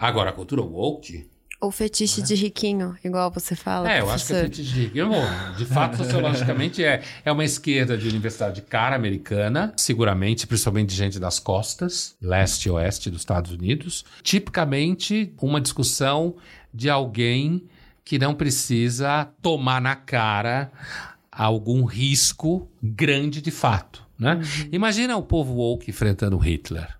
[0.00, 1.28] Agora, a cultura woke
[1.60, 3.92] Ou fetiche de riquinho, igual você fala.
[3.92, 5.10] É, eu acho que é fetiche de riquinho.
[5.58, 10.96] De fato, sociologicamente, é, é uma esquerda de universidade de cara americana, seguramente, principalmente de
[10.96, 14.06] gente das costas, leste e oeste dos Estados Unidos.
[14.22, 16.36] Tipicamente, uma discussão
[16.72, 17.68] de alguém
[18.02, 20.72] que não precisa tomar na cara
[21.30, 24.02] algum risco grande de fato.
[24.18, 24.40] Né?
[24.72, 26.99] Imagina o povo woke enfrentando Hitler.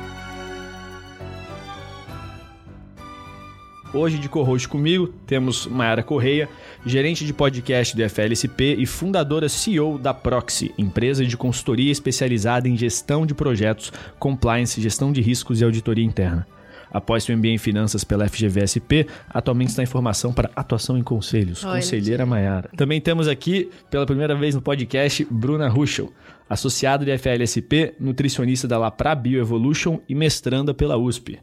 [3.93, 6.47] Hoje de co-host comigo temos Mayara Correia,
[6.85, 12.77] gerente de podcast do FLSP e fundadora CEO da Proxy, empresa de consultoria especializada em
[12.77, 16.47] gestão de projetos, compliance, gestão de riscos e auditoria interna.
[16.89, 21.63] Após seu MBA em Finanças pela FGVSP, atualmente está em formação para atuação em conselhos.
[21.65, 22.69] Olha Conselheira Maiara.
[22.77, 26.13] Também temos aqui, pela primeira vez no podcast, Bruna Ruschel,
[26.49, 31.39] associada de FLSP, nutricionista da Lapra Bioevolution e mestranda pela USP.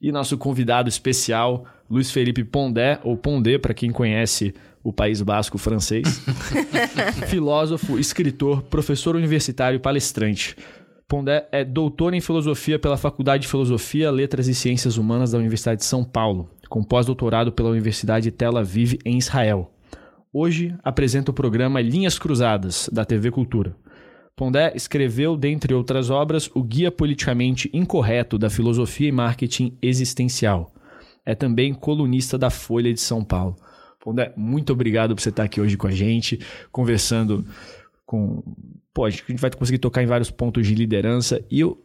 [0.00, 5.56] E nosso convidado especial, Luiz Felipe Pondé, ou Pondé, para quem conhece o País Basco
[5.56, 6.22] francês.
[7.28, 10.54] Filósofo, escritor, professor universitário e palestrante.
[11.08, 15.80] Pondé é doutor em filosofia pela Faculdade de Filosofia, Letras e Ciências Humanas da Universidade
[15.80, 19.72] de São Paulo, com pós-doutorado pela Universidade Tel Aviv, em Israel.
[20.32, 23.74] Hoje apresenta o programa Linhas Cruzadas, da TV Cultura.
[24.36, 30.74] Pondé escreveu, dentre outras obras, o Guia Politicamente Incorreto da Filosofia e Marketing Existencial.
[31.24, 33.56] É também colunista da Folha de São Paulo.
[33.98, 36.38] Pondé, muito obrigado por você estar aqui hoje com a gente,
[36.70, 37.46] conversando
[38.04, 38.42] com.
[38.92, 41.42] Pô, a gente vai conseguir tocar em vários pontos de liderança.
[41.50, 41.82] E eu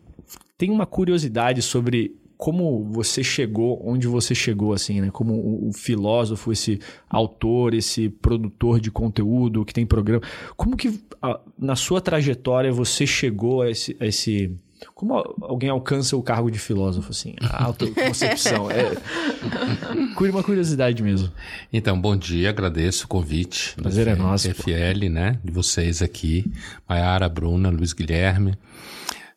[0.58, 5.12] tenho uma curiosidade sobre como você chegou onde você chegou, assim, né?
[5.12, 10.24] Como o, o filósofo, esse autor, esse produtor de conteúdo que tem programa.
[10.58, 14.56] Como que a- na sua trajetória você chegou a esse, a esse-
[14.96, 17.36] como alguém alcança o cargo de filósofo, assim?
[17.42, 18.72] A autoconcepção.
[18.72, 18.90] é
[20.32, 21.32] uma curiosidade mesmo.
[21.72, 23.76] Então, bom dia, agradeço o convite.
[23.76, 24.64] Prazer é nosso, pô.
[24.64, 25.40] FL, né?
[25.44, 26.52] De vocês aqui.
[26.90, 28.56] Maiara, Bruna, Luiz Guilherme.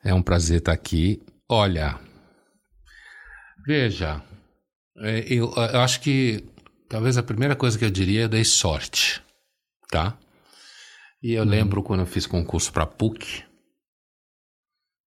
[0.03, 1.21] É um prazer estar aqui.
[1.47, 1.97] Olha,
[3.67, 4.23] veja,
[4.99, 6.45] é, eu, eu acho que
[6.89, 9.23] talvez a primeira coisa que eu diria é dei sorte,
[9.91, 10.17] tá?
[11.23, 13.45] E eu lembro quando eu fiz concurso para PUC,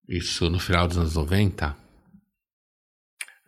[0.08, 1.76] isso no final dos anos 90,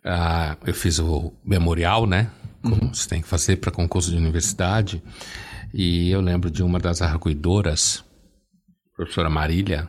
[0.03, 2.31] ah, eu fiz o memorial, né?
[2.61, 5.01] Como você tem que fazer para concurso de universidade.
[5.73, 8.03] E eu lembro de uma das arguidoras,
[8.95, 9.87] professora Marília,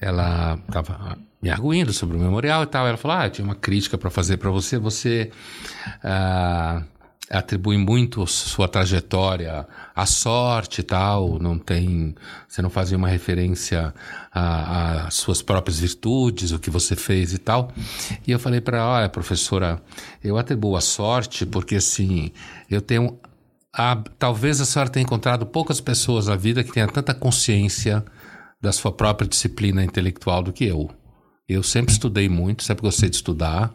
[0.00, 2.86] ela estava me arguindo sobre o memorial e tal.
[2.86, 4.78] Ela falou: Ah, eu tinha uma crítica para fazer para você.
[4.78, 5.30] Você
[6.02, 6.82] ah,
[7.30, 11.38] atribui muito sua trajetória à sorte e tal.
[11.38, 12.14] Não tem.
[12.48, 13.94] Você não fazia uma referência
[14.32, 17.70] às suas próprias virtudes, o que você fez e tal.
[18.26, 19.80] E eu falei para ela: Olha, professora,
[20.22, 22.32] eu atribuo a sorte porque assim,
[22.70, 23.18] eu tenho.
[23.72, 28.04] a- talvez a senhora tenha encontrado poucas pessoas na vida que tenham tanta consciência
[28.60, 30.90] da sua própria disciplina intelectual do que eu.
[31.50, 33.72] Eu sempre estudei muito, sempre gostei de estudar.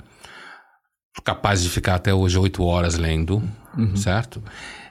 [1.25, 3.43] Capaz de ficar até hoje oito horas lendo,
[3.97, 4.41] certo?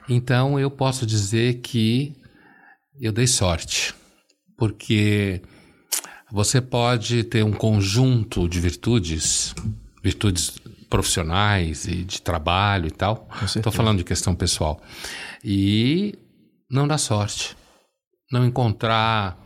[0.07, 2.15] Então eu posso dizer que
[3.01, 3.91] eu dei sorte.
[4.55, 5.41] Porque
[6.31, 9.55] você pode ter um conjunto de virtudes,
[10.03, 10.51] virtudes
[10.87, 13.27] profissionais e de trabalho e tal.
[13.43, 14.79] Estou falando de questão pessoal.
[15.43, 16.13] E
[16.69, 17.57] não dá sorte.
[18.31, 19.43] Não encontrar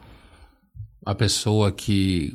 [1.05, 2.33] a pessoa que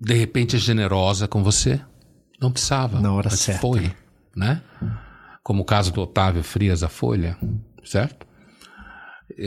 [0.00, 1.80] de repente é generosa com você.
[2.40, 3.00] Não precisava.
[3.00, 3.60] Na hora certa.
[3.60, 3.92] Foi,
[4.34, 4.62] né?
[5.42, 7.38] Como o caso do Otávio Frias da Folha,
[7.84, 8.26] certo?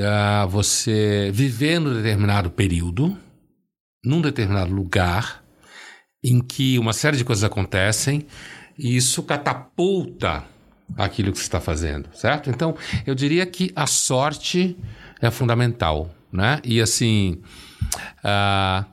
[0.03, 3.17] Ah, você viver num determinado período,
[4.03, 5.43] num determinado lugar,
[6.23, 8.25] em que uma série de coisas acontecem
[8.77, 10.43] e isso catapulta
[10.97, 12.49] aquilo que você está fazendo, certo?
[12.49, 12.75] Então,
[13.05, 14.77] eu diria que a sorte
[15.21, 16.59] é fundamental, né?
[16.63, 17.41] E assim,
[18.23, 18.85] co-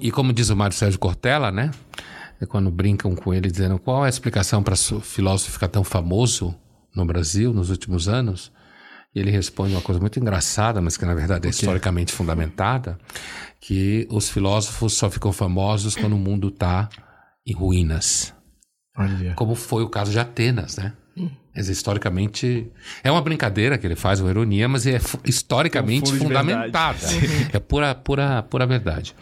[0.00, 1.70] e como diz o Mário Sérgio Cortella, né?
[2.40, 5.82] É quando brincam com ele dizendo qual é a explicação para o filósofo ficar tão
[5.82, 6.54] famoso
[6.94, 8.52] no Brasil nos últimos anos,
[9.14, 12.98] E ele responde uma coisa muito engraçada, mas que na verdade é historicamente fundamentada,
[13.60, 16.88] que os filósofos só ficam famosos quando o mundo está
[17.46, 18.34] em ruínas.
[18.96, 19.34] Olha.
[19.34, 20.92] Como foi o caso de Atenas, né?
[21.58, 22.70] Mas historicamente
[23.02, 26.98] é uma brincadeira que ele faz, uma ironia, mas é historicamente É um fundamentada.
[27.52, 29.12] É pura, pura, pura verdade.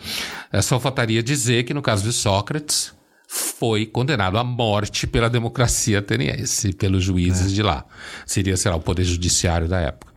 [0.52, 2.94] É só faltaria dizer que no caso de Sócrates
[3.26, 7.86] foi condenado à morte pela democracia ateniense, pelos juízes de lá.
[8.26, 10.12] Seria, sei lá, o poder judiciário da época.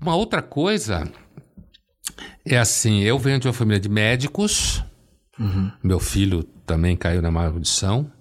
[0.00, 1.10] Uma outra coisa
[2.46, 4.84] é assim, eu venho de uma família de médicos,
[5.82, 8.12] meu filho também caiu na maldição.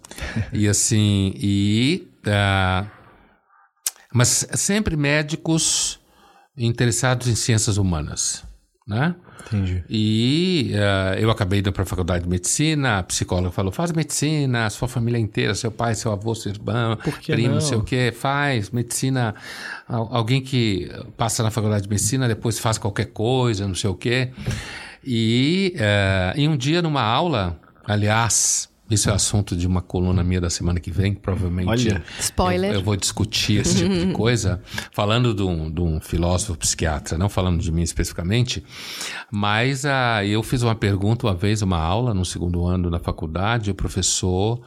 [0.51, 2.07] e assim, e.
[2.25, 2.87] ah,
[4.13, 5.99] mas sempre médicos
[6.57, 8.43] interessados em ciências humanas,
[8.87, 9.15] né?
[9.47, 9.83] Entendi.
[9.89, 14.69] E ah, eu acabei indo para a faculdade de medicina, a psicóloga falou: faz medicina,
[14.69, 17.61] sua família inteira, seu pai, seu avô, seu irmão, primo, não?
[17.61, 19.35] sei o quê, faz medicina.
[19.87, 23.95] Al- Alguém que passa na faculdade de medicina, depois faz qualquer coisa, não sei o
[23.95, 24.31] quê.
[25.05, 30.39] E, eh, e um dia, numa aula, aliás, isso é assunto de uma coluna minha
[30.39, 31.69] da semana que vem, provavelmente.
[31.69, 32.03] Olha.
[32.19, 32.71] Spoiler.
[32.71, 34.61] Eu, eu vou discutir esse tipo de coisa,
[34.91, 38.63] falando de um, de um filósofo psiquiatra, não falando de mim especificamente,
[39.31, 43.69] mas ah, eu fiz uma pergunta uma vez, uma aula, no segundo ano da faculdade,
[43.69, 44.61] e o professor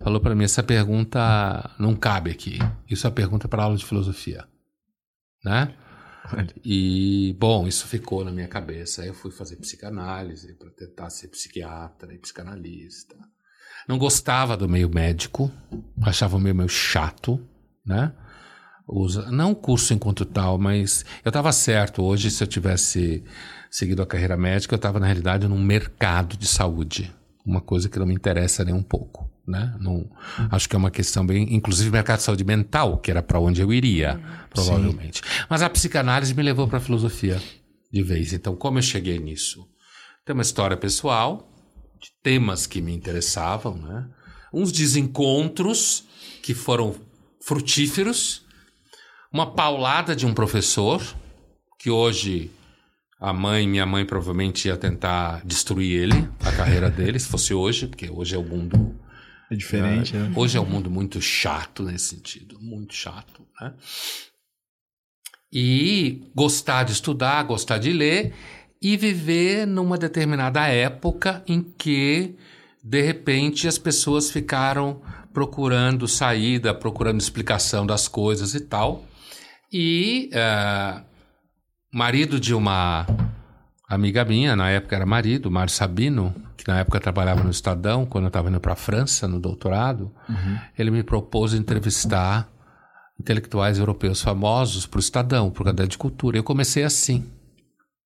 [0.00, 2.58] falou para mim: essa pergunta não cabe aqui.
[2.88, 4.44] Isso é pergunta para aula de filosofia.
[5.44, 5.74] Né?
[6.64, 9.02] E, bom, isso ficou na minha cabeça.
[9.02, 13.16] Aí eu fui fazer psicanálise para tentar ser psiquiatra e psicanalista.
[13.88, 15.50] Não gostava do meio médico,
[16.02, 17.40] achava o meio meio chato,
[17.84, 18.12] né?
[18.86, 22.02] Usa, não o curso enquanto tal, mas eu estava certo.
[22.02, 23.24] Hoje, se eu tivesse
[23.70, 27.10] seguido a carreira médica, eu estava, na realidade, num mercado de saúde.
[27.46, 29.30] Uma coisa que não me interessa nem um pouco.
[29.46, 29.74] Né?
[29.78, 30.10] Não,
[30.50, 31.54] acho que é uma questão bem.
[31.54, 34.20] Inclusive, mercado de saúde mental, que era para onde eu iria,
[34.50, 35.22] provavelmente.
[35.48, 37.40] Mas a psicanálise me levou para a filosofia
[37.92, 38.32] de vez.
[38.32, 39.66] Então, como eu cheguei nisso?
[40.24, 41.53] Tem uma história pessoal,
[42.04, 44.06] de temas que me interessavam, né?
[44.52, 46.04] uns desencontros
[46.42, 46.94] que foram
[47.40, 48.44] frutíferos,
[49.32, 51.02] uma paulada de um professor,
[51.78, 52.50] que hoje
[53.18, 57.86] a mãe, minha mãe provavelmente ia tentar destruir ele, a carreira dele, se fosse hoje,
[57.86, 58.94] porque hoje é o mundo
[59.50, 60.30] É diferente, né?
[60.36, 63.72] Hoje é um mundo muito chato nesse sentido, muito chato, né?
[65.50, 68.34] E gostar de estudar, gostar de ler
[68.84, 72.36] e viver numa determinada época em que,
[72.82, 75.00] de repente, as pessoas ficaram
[75.32, 79.02] procurando saída, procurando explicação das coisas e tal.
[79.72, 81.00] E eh,
[81.90, 83.06] marido de uma
[83.88, 88.24] amiga minha, na época era marido, Mário Sabino, que na época trabalhava no Estadão, quando
[88.24, 90.12] eu estava indo para a França, no doutorado,
[90.78, 92.52] ele me propôs entrevistar
[93.18, 96.36] intelectuais europeus famosos para o Estadão, para o Caderno de Cultura.
[96.36, 97.30] Eu comecei assim.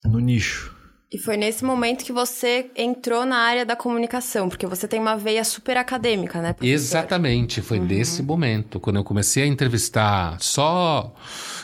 [0.04, 0.78] No nicho.
[1.10, 5.16] E foi nesse momento que você entrou na área da comunicação, porque você tem uma
[5.16, 6.52] veia super acadêmica, né?
[6.52, 6.74] professor?
[6.74, 11.14] Exatamente, foi nesse momento, quando eu comecei a entrevistar só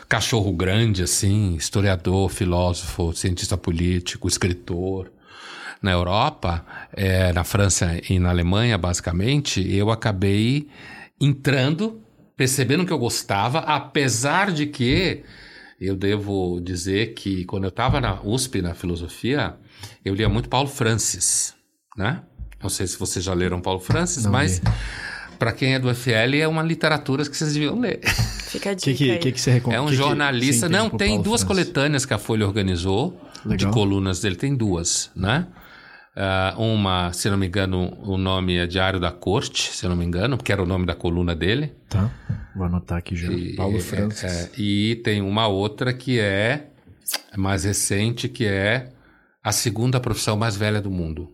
[0.08, 5.12] cachorro grande, assim, historiador, filósofo, cientista político, escritor.
[5.82, 6.64] Na Europa,
[6.94, 10.66] eh, na França e na Alemanha, basicamente, eu acabei
[11.20, 12.00] entrando,
[12.34, 15.22] percebendo que eu gostava, apesar de que
[15.80, 19.54] eu devo dizer que quando eu estava na USP, na filosofia,
[20.04, 21.54] eu lia muito Paulo Francis,
[21.96, 22.22] né?
[22.62, 24.60] Não sei se vocês já leram Paulo Francis, Não mas
[25.38, 28.00] para quem é do FL é uma literatura que vocês deviam ler.
[28.06, 29.82] Fica a O dica que, que, que, que você recomenda?
[29.82, 30.68] É um que jornalista.
[30.68, 31.44] Não, tem duas Francis?
[31.44, 33.70] coletâneas que a Folha organizou de Legal.
[33.72, 35.46] colunas dele, tem duas, né?
[36.16, 40.04] Ah, uma, se não me engano, o nome é Diário da Corte, se não me
[40.04, 41.74] engano, porque era o nome da coluna dele.
[41.88, 42.10] Tá,
[42.54, 43.32] vou anotar aqui já.
[43.32, 44.22] E, Paulo é, Francis.
[44.22, 46.70] é, e tem uma outra que é
[47.36, 48.92] mais recente, que é
[49.42, 51.32] a segunda profissão mais velha do mundo.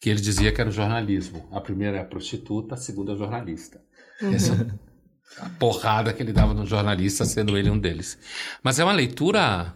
[0.00, 1.48] Que ele dizia que era o jornalismo.
[1.52, 3.80] A primeira é a prostituta, a segunda é o jornalista.
[4.20, 8.18] Essa é a porrada que ele dava no jornalista, sendo ele um deles.
[8.62, 9.74] Mas é uma leitura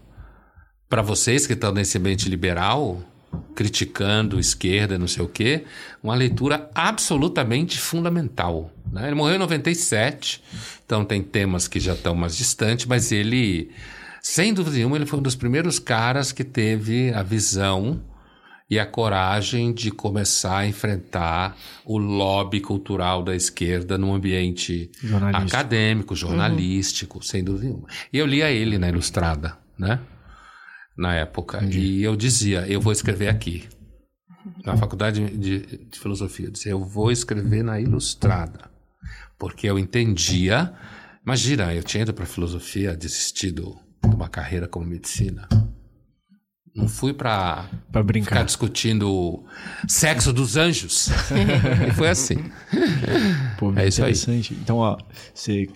[0.88, 3.02] para vocês que estão nesse ambiente liberal,
[3.54, 5.64] criticando esquerda, não sei o quê,
[6.02, 8.72] uma leitura absolutamente fundamental.
[8.90, 9.06] né?
[9.06, 10.42] Ele morreu em 97,
[10.84, 13.70] então tem temas que já estão mais distantes, mas ele,
[14.22, 18.00] sem dúvida nenhuma, ele foi um dos primeiros caras que teve a visão
[18.70, 25.56] e a coragem de começar a enfrentar o lobby cultural da esquerda num ambiente Jornalístico.
[25.56, 27.86] acadêmico, jornalístico, sem dúvida nenhuma.
[28.10, 29.98] E eu lia ele na Ilustrada, né?
[30.96, 31.64] Na época.
[31.64, 33.68] E eu dizia, eu vou escrever aqui.
[34.64, 38.70] Na faculdade de, de filosofia, eu dizia, eu vou escrever na Ilustrada.
[39.38, 40.74] Porque eu entendia
[41.24, 45.48] Imagina, eu tinha ido para filosofia, desistido de uma carreira como medicina.
[46.74, 47.68] Não fui para
[48.04, 48.30] brincar.
[48.30, 49.44] ficar discutindo
[49.86, 51.10] sexo dos anjos.
[51.88, 52.50] e foi assim.
[53.56, 54.14] Pô, é isso aí.
[54.50, 54.98] Então, ó,
[55.32, 55.68] você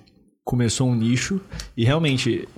[0.47, 1.41] começou um nicho
[1.77, 2.49] e realmente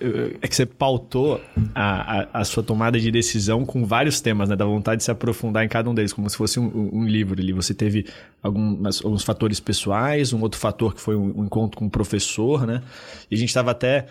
[0.43, 1.41] é que você pautou
[1.75, 4.55] a, a, a, sua tomada de decisão com vários temas, né?
[4.55, 7.41] Da vontade de se aprofundar em cada um deles, como se fosse um, um livro
[7.41, 7.51] ali.
[7.51, 8.05] Você teve
[8.43, 12.67] alguns, alguns fatores pessoais, um outro fator que foi um, um encontro com um professor,
[12.67, 12.83] né?
[13.31, 14.05] E a gente estava até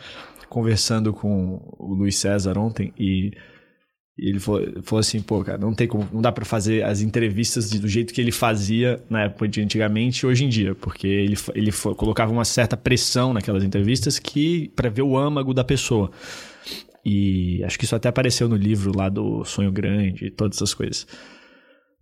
[0.50, 3.32] conversando com o Luiz César ontem e
[4.18, 7.02] e ele falou, falou, assim, pô, cara, não tem como, não dá para fazer as
[7.02, 11.38] entrevistas do jeito que ele fazia na época de antigamente hoje em dia, porque ele,
[11.54, 16.10] ele colocava uma certa pressão naquelas entrevistas que para ver o âmago da pessoa.
[17.06, 20.74] E acho que isso até apareceu no livro lá do Sonho Grande e todas essas
[20.74, 21.06] coisas.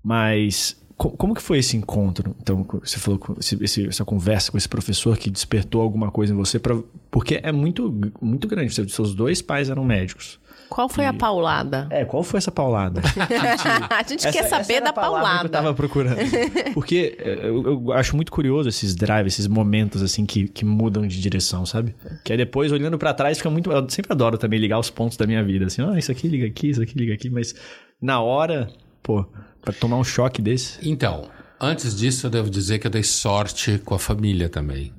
[0.02, 2.34] Mas como que foi esse encontro?
[2.42, 6.58] Então, você falou esse, essa conversa com esse professor que despertou alguma coisa em você,
[6.58, 6.80] pra,
[7.12, 8.74] porque é muito, muito grande.
[8.74, 10.40] Seus dois pais eram médicos.
[10.76, 11.08] Qual foi e...
[11.08, 11.88] a paulada?
[11.90, 13.00] É, qual foi essa paulada?
[13.90, 15.40] a gente, quer saber essa da paulada.
[15.40, 16.18] Que eu tava procurando.
[16.76, 21.08] Porque é, eu, eu, acho muito curioso esses drives, esses momentos assim que, que mudam
[21.08, 21.96] de direção, sabe?
[22.26, 23.72] Que aí depois, olhando para trás, fica muito.
[23.72, 25.68] Eu sempre adoro também ligar os pontos da minha vida.
[25.68, 27.56] Assim, ah, isso aqui liga aqui, isso aqui liga aqui, mas
[28.02, 28.68] na hora,
[29.02, 29.26] pô,
[29.62, 30.78] pra tomar um choque desse.
[30.84, 34.92] Então, antes disso, eu devo dizer que eu dei sorte com a família também.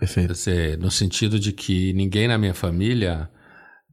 [0.00, 0.32] Perfeito.
[0.32, 3.28] Dizer, no sentido de que ninguém na minha família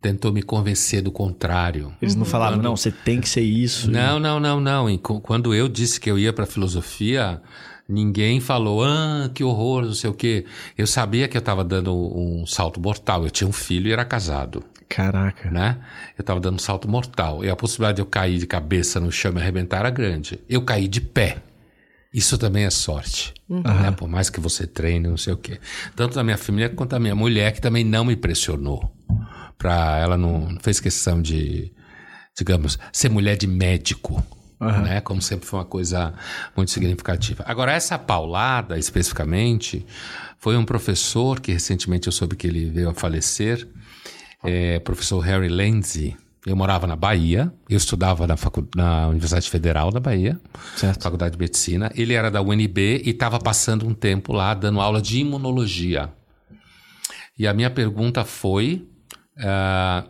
[0.01, 1.93] tentou me convencer do contrário.
[2.01, 2.63] Eles não falaram, quando...
[2.63, 3.91] não, você tem que ser isso.
[3.91, 4.97] Não, não, não, não.
[4.97, 7.41] Quando eu disse que eu ia para filosofia,
[7.87, 10.45] ninguém falou, ah, que horror, não sei o quê.
[10.77, 13.23] Eu sabia que eu estava dando um salto mortal.
[13.23, 14.63] Eu tinha um filho e era casado.
[14.87, 15.51] Caraca.
[15.51, 15.77] Né?
[16.17, 17.43] Eu estava dando um salto mortal.
[17.43, 20.39] E a possibilidade de eu cair de cabeça no chão e arrebentar era grande.
[20.47, 21.37] Eu caí de pé.
[22.11, 23.33] Isso também é sorte.
[23.47, 23.61] Uhum.
[23.61, 23.91] Né?
[23.91, 25.59] Por mais que você treine, não sei o quê.
[25.95, 28.91] Tanto da minha família quanto da minha mulher, que também não me pressionou
[29.59, 31.71] para ela não, não, fez questão de,
[32.35, 34.23] digamos, ser mulher de médico.
[34.59, 34.81] Uhum.
[34.81, 35.01] Né?
[35.01, 36.13] Como sempre foi uma coisa
[36.55, 37.43] muito significativa.
[37.45, 39.85] Agora, essa paulada, especificamente,
[40.37, 43.67] foi um professor que recentemente eu soube que ele veio a falecer,
[44.43, 46.15] é, professor Harry Lindsay.
[46.45, 50.39] Eu morava na Bahia, eu estudava na, facu na Universidade Federal da Bahia,
[50.77, 51.03] certo.
[51.03, 51.91] Faculdade de Medicina.
[51.93, 56.09] Ele era da UNB e estava passando um tempo lá dando aula de imunologia.
[57.37, 58.87] E a minha pergunta foi
[59.39, 60.09] Uh,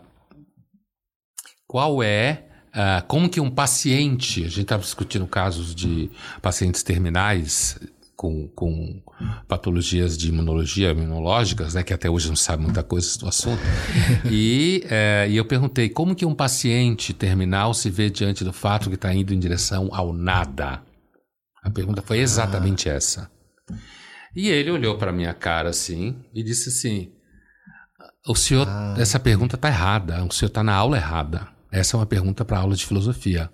[1.66, 6.10] qual é uh, como que um paciente, a gente estava discutindo casos de
[6.42, 7.78] pacientes terminais
[8.16, 9.00] com, com
[9.48, 13.62] patologias de imunologia, imunológicas, né, que até hoje não sabe muita coisa do assunto.
[14.30, 18.90] E, é, e eu perguntei como que um paciente terminal se vê diante do fato
[18.90, 20.82] que está indo em direção ao nada.
[21.62, 22.94] A pergunta foi exatamente ah.
[22.94, 23.30] essa.
[24.34, 27.12] E ele olhou para minha cara assim e disse assim:
[28.26, 28.94] o senhor, ah.
[28.98, 30.24] essa pergunta está errada.
[30.24, 31.48] O senhor está na aula errada.
[31.70, 33.50] Essa é uma pergunta para aula de filosofia.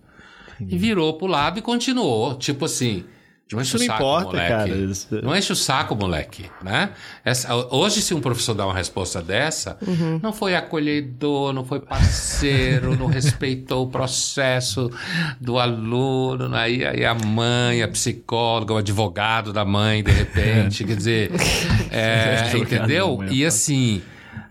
[0.54, 0.74] Entendi.
[0.74, 2.34] E virou para o lado e continuou.
[2.34, 3.04] Tipo assim,
[3.52, 4.48] não enche Isso o saco, importa, moleque.
[4.48, 4.68] Cara.
[4.68, 5.20] Isso...
[5.22, 6.90] Não enche o saco, moleque, né?
[7.24, 10.18] Essa, hoje, se um professor dá uma resposta dessa, uhum.
[10.20, 14.90] não foi acolhedor, não foi parceiro, não respeitou o processo
[15.40, 20.96] do aluno, aí, aí a mãe, a psicóloga, o advogado da mãe, de repente, quer
[20.96, 21.30] dizer,
[21.92, 23.22] é, entendeu?
[23.30, 24.02] E assim...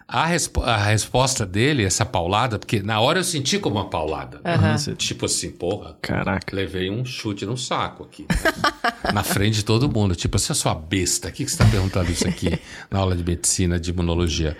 [0.07, 4.37] A, resp a, resposta dele, essa paulada, porque na hora eu senti como uma paulada.
[4.37, 4.95] Uhum.
[4.95, 5.97] Tipo assim, porra.
[5.99, 6.55] Caraca.
[6.55, 8.25] Levei um chute no saco aqui.
[8.29, 8.35] Né?
[9.13, 10.15] na frente de todo mundo.
[10.15, 12.59] Tipo, assim, sua besta, o que, que você está perguntando isso aqui
[12.91, 14.55] na aula de medicina, de imunologia?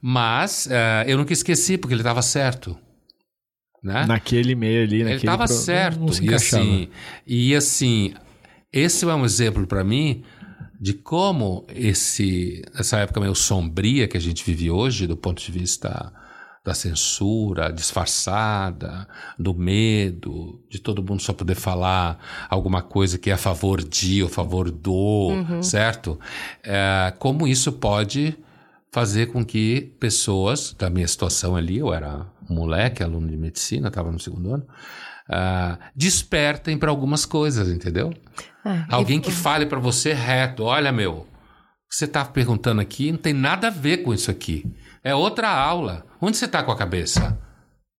[0.00, 2.76] Mas uh, eu nunca esqueci, porque ele estava certo.
[3.82, 4.04] Né?
[4.06, 5.10] Naquele meio ali, naquele...
[5.10, 5.54] Ele estava pro...
[5.54, 6.22] certo.
[6.22, 6.88] e assim,
[7.26, 8.14] e assim,
[8.72, 10.24] esse é um exemplo para mim
[10.82, 15.52] de como esse essa época meio sombria que a gente vive hoje, do ponto de
[15.52, 16.12] vista
[16.64, 19.06] da censura disfarçada,
[19.38, 22.18] do medo, de todo mundo só poder falar
[22.50, 25.62] alguma coisa que é a favor de ou a favor do, uhum.
[25.62, 26.18] certo?
[26.64, 28.36] É, como isso pode
[28.90, 33.86] fazer com que pessoas, da minha situação ali, eu era um moleque, aluno de medicina,
[33.86, 34.66] estava no segundo ano,
[35.28, 38.12] uh, despertem para algumas coisas, entendeu?
[38.64, 41.26] Ah, Alguém que fale para você reto, olha meu,
[41.90, 44.64] você está perguntando aqui não tem nada a ver com isso aqui.
[45.04, 46.06] É outra aula.
[46.20, 47.38] Onde você está com a cabeça?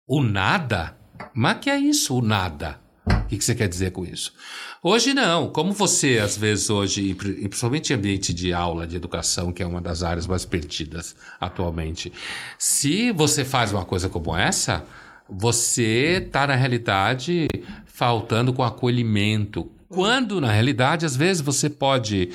[0.07, 0.97] O nada?
[1.33, 2.79] Mas que é isso, o nada?
[3.05, 4.33] O que, que você quer dizer com isso?
[4.81, 5.49] Hoje não.
[5.49, 9.81] Como você, às vezes, hoje, principalmente em ambiente de aula, de educação, que é uma
[9.81, 12.11] das áreas mais perdidas atualmente,
[12.57, 14.85] se você faz uma coisa como essa,
[15.29, 17.47] você está, na realidade,
[17.85, 19.69] faltando com acolhimento.
[19.93, 22.29] Quando, na realidade, às vezes você pode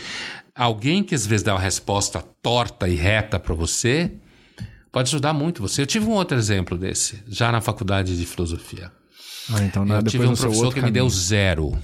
[0.54, 4.10] alguém que às vezes dá uma resposta torta e reta para você,
[4.90, 5.82] pode ajudar muito você.
[5.82, 8.90] Eu tive um outro exemplo desse, já na faculdade de filosofia.
[9.50, 11.78] Ah, então, eu tive um professor que me deu zero.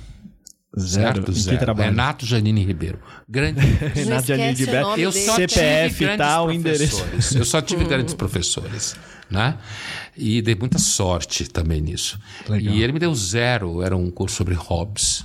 [0.78, 1.14] Zero?
[1.14, 1.32] Certo?
[1.32, 1.58] Zero.
[1.58, 1.90] trabalho?
[1.90, 2.98] Renato Janine Ribeiro.
[3.28, 3.60] Grande.
[3.94, 4.88] Renato Janine de esquece o Beto.
[4.88, 6.96] nome Eu só CPF, tive tal, endereço.
[6.96, 7.34] professores.
[7.36, 8.96] Eu só tive grandes professores,
[9.30, 9.56] né?
[10.16, 12.18] E dei muita sorte também nisso.
[12.48, 12.74] Legal.
[12.74, 13.82] E ele me deu zero.
[13.82, 15.24] Era um curso sobre Hobbes,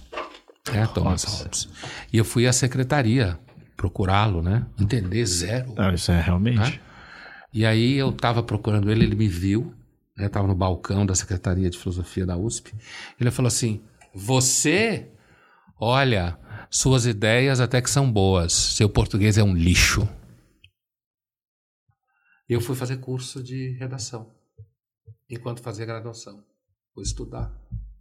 [0.71, 0.87] né?
[0.93, 1.65] Thomas Hobbes.
[1.65, 1.69] Hobbes.
[2.11, 3.39] E eu fui à secretaria
[3.79, 4.67] procurá-lo, né?
[4.77, 5.73] Entender zero.
[5.77, 6.57] Ah, isso é realmente.
[6.57, 6.79] Né?
[7.53, 9.73] E aí eu estava procurando ele, ele me viu,
[10.17, 10.25] né?
[10.25, 12.73] Estava no balcão da Secretaria de Filosofia da USP.
[13.19, 13.81] Ele falou assim:
[14.13, 15.09] Você,
[15.79, 16.37] olha,
[16.69, 20.07] suas ideias até que são boas, seu português é um lixo.
[22.47, 24.35] Eu fui fazer curso de redação
[25.29, 26.43] enquanto fazia graduação.
[26.93, 27.49] Fui estudar.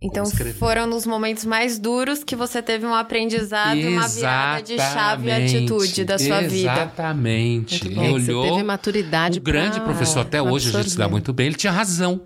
[0.01, 0.25] Então
[0.59, 5.27] foram nos momentos mais duros que você teve um aprendizado e uma virada de chave
[5.27, 6.73] e atitude da sua vida.
[6.73, 7.85] Exatamente.
[7.85, 8.13] Ele bom.
[8.13, 8.45] Você olhou.
[8.45, 11.11] teve maturidade O grande professor, até hoje a gente se dá absorver.
[11.11, 12.25] muito bem, ele tinha razão,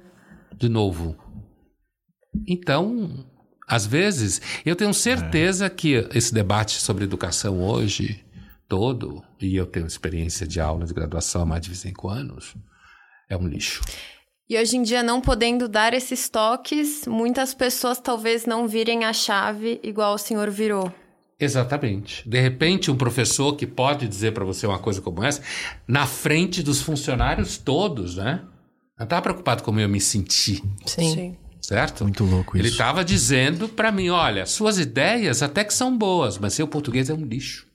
[0.55, 1.17] de novo.
[2.47, 3.27] Então,
[3.67, 8.23] às vezes, eu tenho certeza que esse debate sobre educação hoje,
[8.69, 12.55] todo, e eu tenho experiência de aula de graduação há mais de 25 anos,
[13.31, 13.81] é um lixo.
[14.53, 19.11] E hoje em dia, não podendo dar esses toques, muitas pessoas talvez não virem a
[19.15, 20.93] chave igual o senhor virou.
[21.41, 22.29] Exatamente.
[22.29, 25.41] De repente, um professor que pode dizer para você uma coisa como essa,
[25.89, 28.43] na frente dos funcionários todos, né?
[28.99, 31.35] Não estava preocupado como eu me senti, Sim.
[31.59, 32.05] certo?
[32.05, 32.75] Muito louco Ele isso.
[32.75, 37.15] estava dizendo para mim, olha, suas ideias até que são boas, mas seu português é
[37.15, 37.67] um lixo.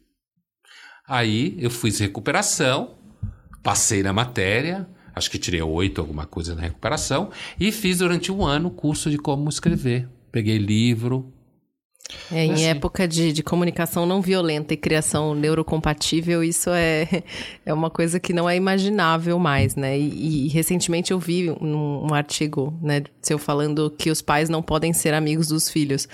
[1.07, 2.91] Aí eu fiz recuperação,
[3.63, 8.45] passei na matéria, acho que tirei oito, alguma coisa na recuperação, e fiz durante um
[8.45, 10.07] ano o curso de como escrever.
[10.31, 11.33] Peguei livro.
[12.31, 12.63] É, em Assim.
[12.65, 17.23] época de, de comunicação não violenta e criação neurocompatível, isso é,
[17.65, 19.97] é uma coisa que não é imaginável mais, né?
[19.99, 24.61] E, e recentemente eu vi um, um artigo, né, seu falando que os pais não
[24.61, 26.07] podem ser amigos dos filhos.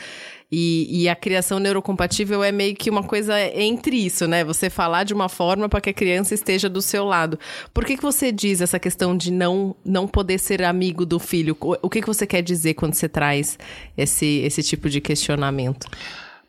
[0.55, 4.43] E, e a criação neurocompatível é meio que uma coisa entre isso, né?
[4.43, 7.39] Você falar de uma forma para que a criança esteja do seu lado.
[7.73, 11.57] Por que, que você diz essa questão de não, não poder ser amigo do filho?
[11.59, 13.57] O que, que você quer dizer quando você traz
[13.97, 15.87] esse, esse tipo de questionamento?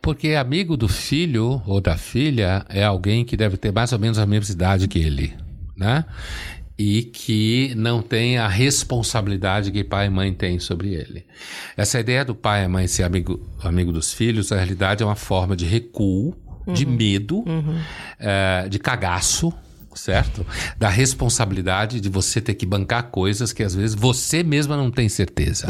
[0.03, 4.19] Porque amigo do filho ou da filha é alguém que deve ter mais ou menos
[4.19, 5.33] a mesma idade que ele,
[5.75, 6.05] né?
[6.77, 11.25] E que não tem a responsabilidade que pai e mãe têm sobre ele.
[11.77, 15.15] Essa ideia do pai e mãe ser amigo, amigo dos filhos, na realidade, é uma
[15.15, 16.35] forma de recuo,
[16.67, 17.45] de medo,
[18.19, 19.53] eh, de cagaço,
[19.95, 20.45] certo?
[20.77, 25.09] Da responsabilidade de você ter que bancar coisas que às vezes você mesma não tem
[25.09, 25.69] certeza.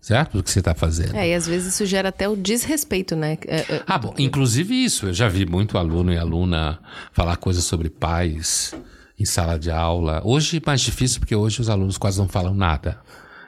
[0.00, 0.36] Certo?
[0.36, 1.16] Do que você está fazendo.
[1.16, 3.36] É, e às vezes isso gera até o desrespeito, né?
[3.46, 5.06] É, é, Ah, bom, inclusive isso.
[5.06, 6.78] Eu já vi muito aluno e aluna
[7.12, 8.74] falar coisas sobre pais
[9.18, 10.20] em sala de aula.
[10.24, 12.98] Hoje é mais difícil porque hoje os alunos quase não falam nada.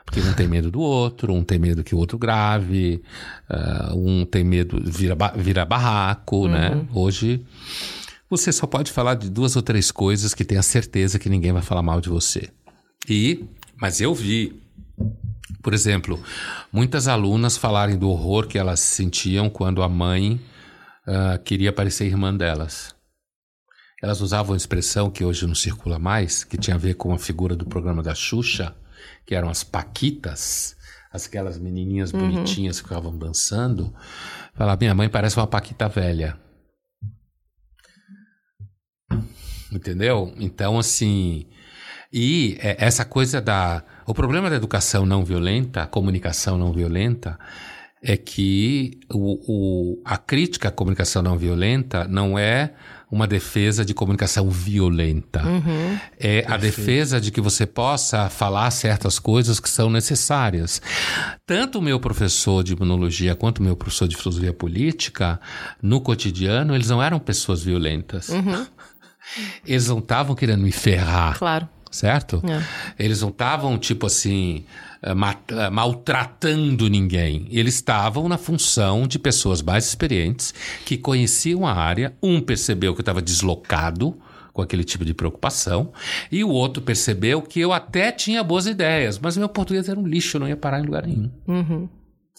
[0.05, 3.01] Porque um tem medo do outro, um tem medo que o outro grave,
[3.49, 6.85] ah, um tem medo, vira, ba- vira barraco, né?
[6.93, 7.45] Hoje
[8.29, 11.63] você só pode falar de duas ou três coisas que tenha certeza que ninguém vai
[11.63, 12.49] falar mal de você.
[13.09, 13.45] E,
[13.81, 14.61] mas eu vi
[15.63, 16.19] por exemplo,
[16.73, 20.41] muitas alunas falarem do horror que elas sentiam quando a mãe
[21.07, 22.95] ah, queria parecer irmã delas.
[24.03, 27.19] Elas usavam a expressão que hoje não circula mais, que tinha a ver com a
[27.19, 28.75] figura do programa da Xuxa,
[29.27, 30.75] que eram as paquitas,
[31.13, 33.95] aquelas menininhas bonitinhas que ficavam dançando.
[34.55, 36.39] Falar, minha mãe parece uma paquita velha.
[39.73, 40.33] Entendeu?
[40.39, 41.47] Então, assim.
[42.13, 43.85] E é, essa coisa da.
[44.07, 47.39] O problema da educação não violenta, comunicação não violenta,
[48.03, 52.75] é que o, o- a crítica à comunicação não violenta não é
[53.11, 55.43] uma defesa de comunicação violenta.
[56.19, 60.81] É a defesa de que você possa falar certas coisas que são necessárias.
[61.45, 65.41] Tanto o meu professor de imunologia quanto o meu professor de filosofia política,
[65.83, 68.31] no cotidiano, eles não eram pessoas violentas.
[69.67, 71.69] Eles não estavam querendo me ferrar Claro.
[71.91, 72.43] certo?
[72.99, 74.65] Eles não estavam, tipo assim,
[75.03, 77.47] eh, eh, maltratando ninguém.
[77.51, 80.53] Eles estavam na função de pessoas mais experientes
[80.85, 82.15] que conheciam a área.
[82.23, 84.17] Um percebeu que eu estava deslocado
[84.53, 85.93] com aquele tipo de preocupação,
[86.31, 90.07] e o outro percebeu que eu até tinha boas ideias, mas meu português era um
[90.07, 91.31] lixo, eu não ia parar em lugar nenhum.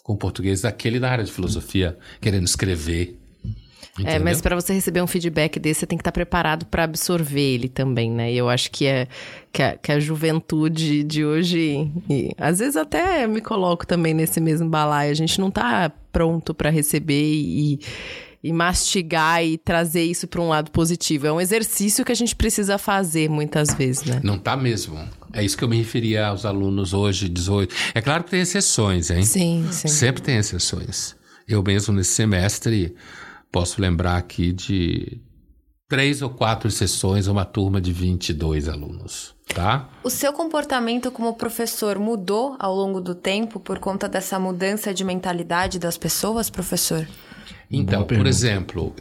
[0.04, 3.18] Com o português daquele da área de filosofia, querendo escrever.
[4.06, 7.42] É, mas para você receber um feedback desse, você tem que estar preparado para absorver
[7.42, 8.32] ele também, né?
[8.32, 9.08] E eu acho que é
[9.52, 14.40] que a, que a juventude de hoje, e às vezes até me coloco também nesse
[14.40, 17.80] mesmo balaio, a gente não tá pronto para receber e,
[18.42, 21.28] e mastigar e trazer isso para um lado positivo.
[21.28, 24.22] É um exercício que a gente precisa fazer muitas vezes, né?
[24.24, 24.98] Não tá mesmo.
[25.34, 27.76] É isso que eu me referia aos alunos hoje, 18.
[27.94, 29.24] É claro que tem exceções, hein?
[29.24, 29.88] Sim, sim.
[29.90, 31.16] Sempre tem exceções.
[31.48, 32.96] Eu mesmo nesse semestre
[33.52, 35.22] posso lembrar aqui de
[35.90, 39.90] três ou quatro sessões, uma turma de 22 alunos, tá?
[40.04, 45.04] O seu comportamento como professor mudou ao longo do tempo por conta dessa mudança de
[45.04, 47.06] mentalidade das pessoas, professor?
[47.70, 48.96] Então, por exemplo,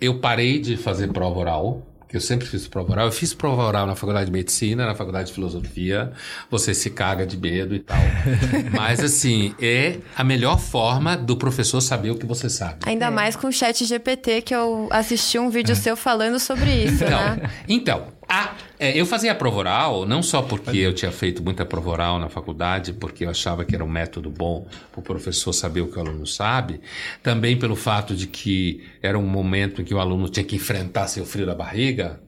[0.00, 3.06] eu parei de fazer prova oral que eu sempre fiz prova oral.
[3.06, 6.12] Eu fiz prova oral na faculdade de medicina, na faculdade de filosofia.
[6.50, 7.98] Você se caga de medo e tal.
[8.72, 12.78] Mas, assim, é a melhor forma do professor saber o que você sabe.
[12.86, 13.10] Ainda é.
[13.10, 15.74] mais com o chat GPT, que eu assisti um vídeo é.
[15.74, 17.50] seu falando sobre isso, então, né?
[17.68, 21.90] Então, a, é, eu fazia prova oral, não só porque eu tinha feito muita prova
[21.90, 25.80] oral na faculdade, porque eu achava que era um método bom para o professor saber
[25.80, 26.80] o que o aluno sabe,
[27.22, 31.06] também pelo fato de que era um momento em que o aluno tinha que enfrentar
[31.06, 32.20] seu frio da barriga,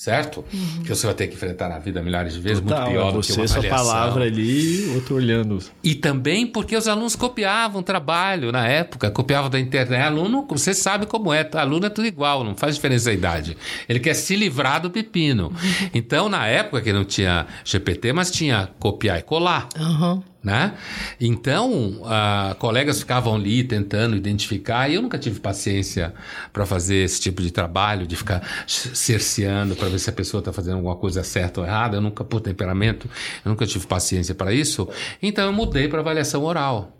[0.00, 0.42] certo?
[0.50, 0.82] Uhum.
[0.82, 3.20] Que você vai ter que enfrentar na vida milhares de vezes, Total, muito pior do
[3.20, 3.60] que uma avaliação.
[3.60, 5.58] Você, sua palavra ali, outro olhando.
[5.84, 10.02] E também porque os alunos copiavam trabalho na época, copiavam da internet.
[10.02, 13.58] Aluno, você sabe como é, aluno é tudo igual, não faz diferença a idade.
[13.86, 15.52] Ele quer se livrar do pepino.
[15.92, 19.68] Então, na época que não tinha GPT, mas tinha copiar e colar.
[19.78, 20.74] Uhum né?
[21.20, 26.14] Então, uh, colegas ficavam ali tentando identificar, e eu nunca tive paciência
[26.52, 30.52] para fazer esse tipo de trabalho, de ficar cerceando para ver se a pessoa está
[30.52, 31.96] fazendo alguma coisa certa ou errada.
[31.98, 33.08] Eu nunca, por temperamento,
[33.44, 34.88] eu nunca tive paciência para isso.
[35.22, 36.96] Então, eu mudei para avaliação oral.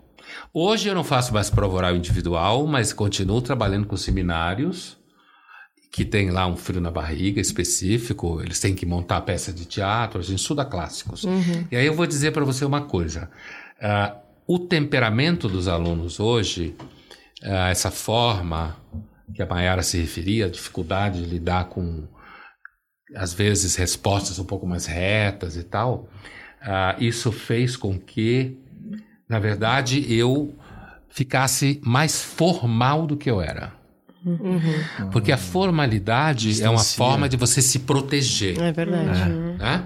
[0.53, 5.00] Hoje eu não faço mais prova oral individual, mas continuo trabalhando com seminários
[5.91, 10.19] que tem lá um frio na barriga específico, eles têm que montar peça de teatro,
[10.19, 11.25] a gente estuda clássicos.
[11.25, 11.67] Uhum.
[11.69, 13.29] E aí eu vou dizer para você uma coisa:
[13.77, 16.75] uh, o temperamento dos alunos hoje,
[17.43, 18.77] uh, essa forma
[19.35, 22.07] que a Mayara se referia, a dificuldade de lidar com,
[23.13, 26.09] às vezes, respostas um pouco mais retas e tal,
[26.61, 28.57] uh, isso fez com que,
[29.27, 30.55] na verdade, eu
[31.09, 33.80] ficasse mais formal do que eu era.
[34.25, 35.09] Uhum.
[35.11, 36.67] Porque a formalidade Distancia.
[36.67, 38.59] é uma forma de você se proteger.
[38.61, 39.21] É verdade.
[39.21, 39.25] É,
[39.57, 39.83] né?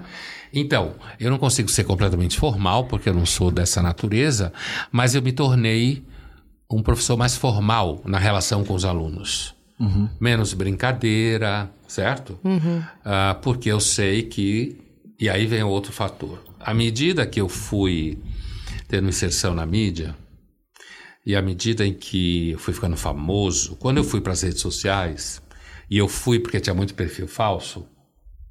[0.52, 4.52] Então, eu não consigo ser completamente formal, porque eu não sou dessa natureza,
[4.90, 6.04] mas eu me tornei
[6.70, 9.54] um professor mais formal na relação com os alunos.
[9.78, 10.08] Uhum.
[10.18, 12.38] Menos brincadeira, certo?
[12.42, 12.78] Uhum.
[12.78, 14.80] Uh, porque eu sei que.
[15.18, 16.42] E aí vem outro fator.
[16.58, 18.18] À medida que eu fui
[18.88, 20.14] tendo inserção na mídia,
[21.26, 24.60] e à medida em que eu fui ficando famoso, quando eu fui para as redes
[24.60, 25.42] sociais,
[25.90, 27.84] e eu fui porque tinha muito perfil falso,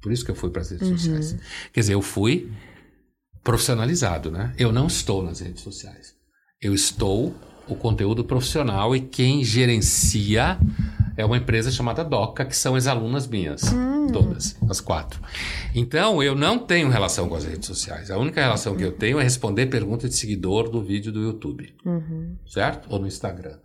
[0.02, 0.98] por isso que eu fui para as redes uhum.
[0.98, 1.36] sociais.
[1.72, 2.52] Quer dizer, eu fui
[3.42, 4.54] profissionalizado, né?
[4.58, 6.14] Eu não estou nas redes sociais.
[6.60, 7.34] Eu estou
[7.68, 10.58] o conteúdo profissional e quem gerencia
[11.16, 14.08] é uma empresa chamada Doca, que são ex-alunas minhas, hum.
[14.12, 15.20] todas, as quatro.
[15.74, 18.10] Então, eu não tenho relação com as redes sociais.
[18.10, 21.74] A única relação que eu tenho é responder perguntas de seguidor do vídeo do YouTube,
[21.84, 22.36] uhum.
[22.46, 22.86] certo?
[22.90, 23.56] Ou no Instagram.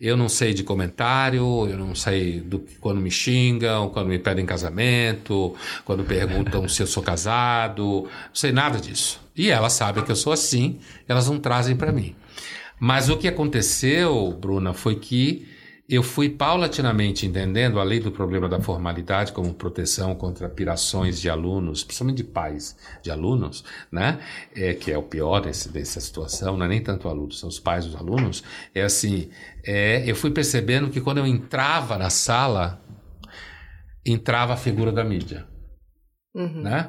[0.00, 4.44] Eu não sei de comentário, eu não sei do quando me xingam, quando me pedem
[4.44, 5.54] casamento,
[5.84, 9.20] quando perguntam se eu sou casado, não sei nada disso.
[9.36, 10.78] E elas sabem que eu sou assim,
[11.08, 12.14] elas não trazem para mim.
[12.78, 15.46] Mas o que aconteceu, Bruna, foi que
[15.88, 21.28] eu fui paulatinamente entendendo a lei do problema da formalidade como proteção contra pirações de
[21.28, 24.18] alunos, principalmente de pais de alunos, né?
[24.56, 27.60] É, que é o pior desse, dessa situação, não é nem tanto alunos, são os
[27.60, 28.42] pais dos alunos.
[28.74, 29.28] É assim,
[29.62, 32.82] é, eu fui percebendo que quando eu entrava na sala,
[34.06, 35.46] entrava a figura da mídia,
[36.34, 36.62] uhum.
[36.62, 36.88] né?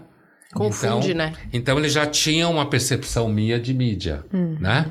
[0.53, 1.33] Confunde, então, né?
[1.51, 4.57] Então eles já tinham uma percepção minha de mídia, uhum.
[4.57, 4.89] né?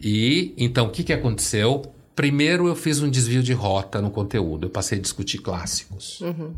[0.00, 1.82] E então o que que aconteceu?
[2.16, 6.20] Primeiro eu fiz um desvio de rota no conteúdo, eu passei a discutir clássicos.
[6.20, 6.54] Uhum.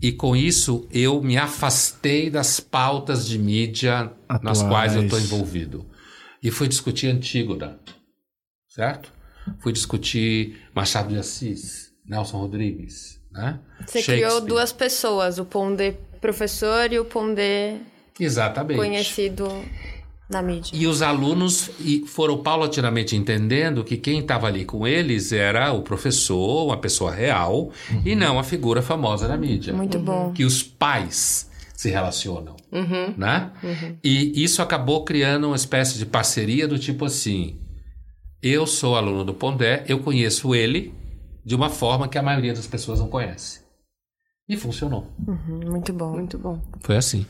[0.00, 4.42] E com isso eu me afastei das pautas de mídia Atuais.
[4.42, 5.86] nas quais eu estou envolvido.
[6.42, 7.80] E fui discutir Antígona,
[8.68, 9.12] certo?
[9.58, 13.58] Fui discutir Machado de Assis, Nelson Rodrigues, né?
[13.84, 17.78] Você criou duas pessoas, o Pondé professor e o Pondé
[18.18, 18.76] Exatamente.
[18.76, 19.48] conhecido
[20.28, 20.76] na mídia.
[20.76, 21.70] E os alunos
[22.06, 27.72] foram paulatinamente entendendo que quem estava ali com eles era o professor, uma pessoa real,
[27.90, 28.02] uhum.
[28.04, 29.72] e não a figura famosa na mídia.
[29.72, 30.04] Muito uhum.
[30.04, 30.32] bom.
[30.32, 33.14] Que os pais se relacionam, uhum.
[33.16, 33.52] né?
[33.62, 33.96] Uhum.
[34.04, 37.56] E isso acabou criando uma espécie de parceria do tipo assim:
[38.42, 40.92] eu sou aluno do Pondé, eu conheço ele
[41.44, 43.66] de uma forma que a maioria das pessoas não conhece.
[44.48, 45.06] E funcionou.
[45.26, 45.70] Uhum.
[45.70, 46.60] muito bom, muito bom.
[46.80, 47.26] Foi assim.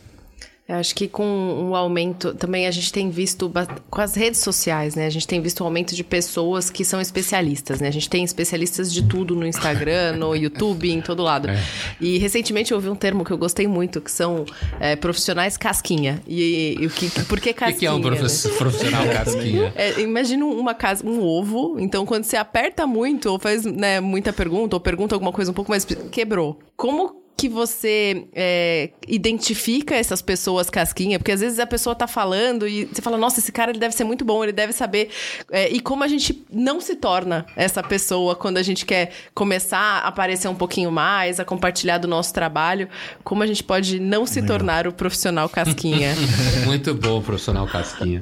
[0.69, 3.51] Eu acho que com o aumento, também a gente tem visto
[3.89, 5.07] com as redes sociais, né?
[5.07, 7.89] A gente tem visto o aumento de pessoas que são especialistas, né?
[7.89, 11.49] A gente tem especialistas de tudo no Instagram, no YouTube, em todo lado.
[11.49, 11.59] É.
[11.99, 14.45] E recentemente eu ouvi um termo que eu gostei muito, que são
[14.79, 16.21] é, profissionais casquinha.
[16.27, 17.79] E, e, o que, por que casquinha?
[17.97, 19.15] O que, é um profissional né?
[19.25, 19.73] casquinha?
[19.75, 21.77] É, imagina uma casa, um ovo.
[21.81, 25.55] Então, quando você aperta muito ou faz né, muita pergunta, ou pergunta alguma coisa um
[25.55, 25.87] pouco mais.
[25.87, 26.59] quebrou.
[26.77, 31.21] Como que você é, identifica essas pessoas casquinha?
[31.21, 33.95] Porque às vezes a pessoa tá falando e você fala, nossa, esse cara ele deve
[33.95, 35.09] ser muito bom, ele deve saber.
[35.53, 39.79] É, e como a gente não se torna essa pessoa quando a gente quer começar
[39.79, 42.89] a aparecer um pouquinho mais, a compartilhar do nosso trabalho,
[43.23, 44.59] como a gente pode não se Legal.
[44.59, 46.17] tornar o profissional casquinha?
[46.67, 48.21] muito bom profissional casquinha.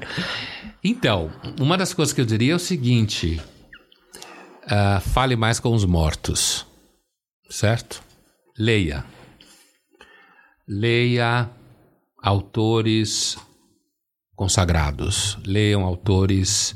[0.84, 3.40] Então, uma das coisas que eu diria é o seguinte:
[4.64, 6.66] uh, fale mais com os mortos,
[7.48, 8.04] certo?
[8.58, 9.04] Leia.
[10.66, 11.48] Leia
[12.22, 13.36] autores
[14.34, 15.38] consagrados.
[15.44, 16.74] Leiam autores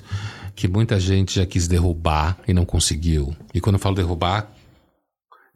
[0.55, 3.35] que muita gente já quis derrubar e não conseguiu.
[3.55, 4.51] E quando eu falo derrubar,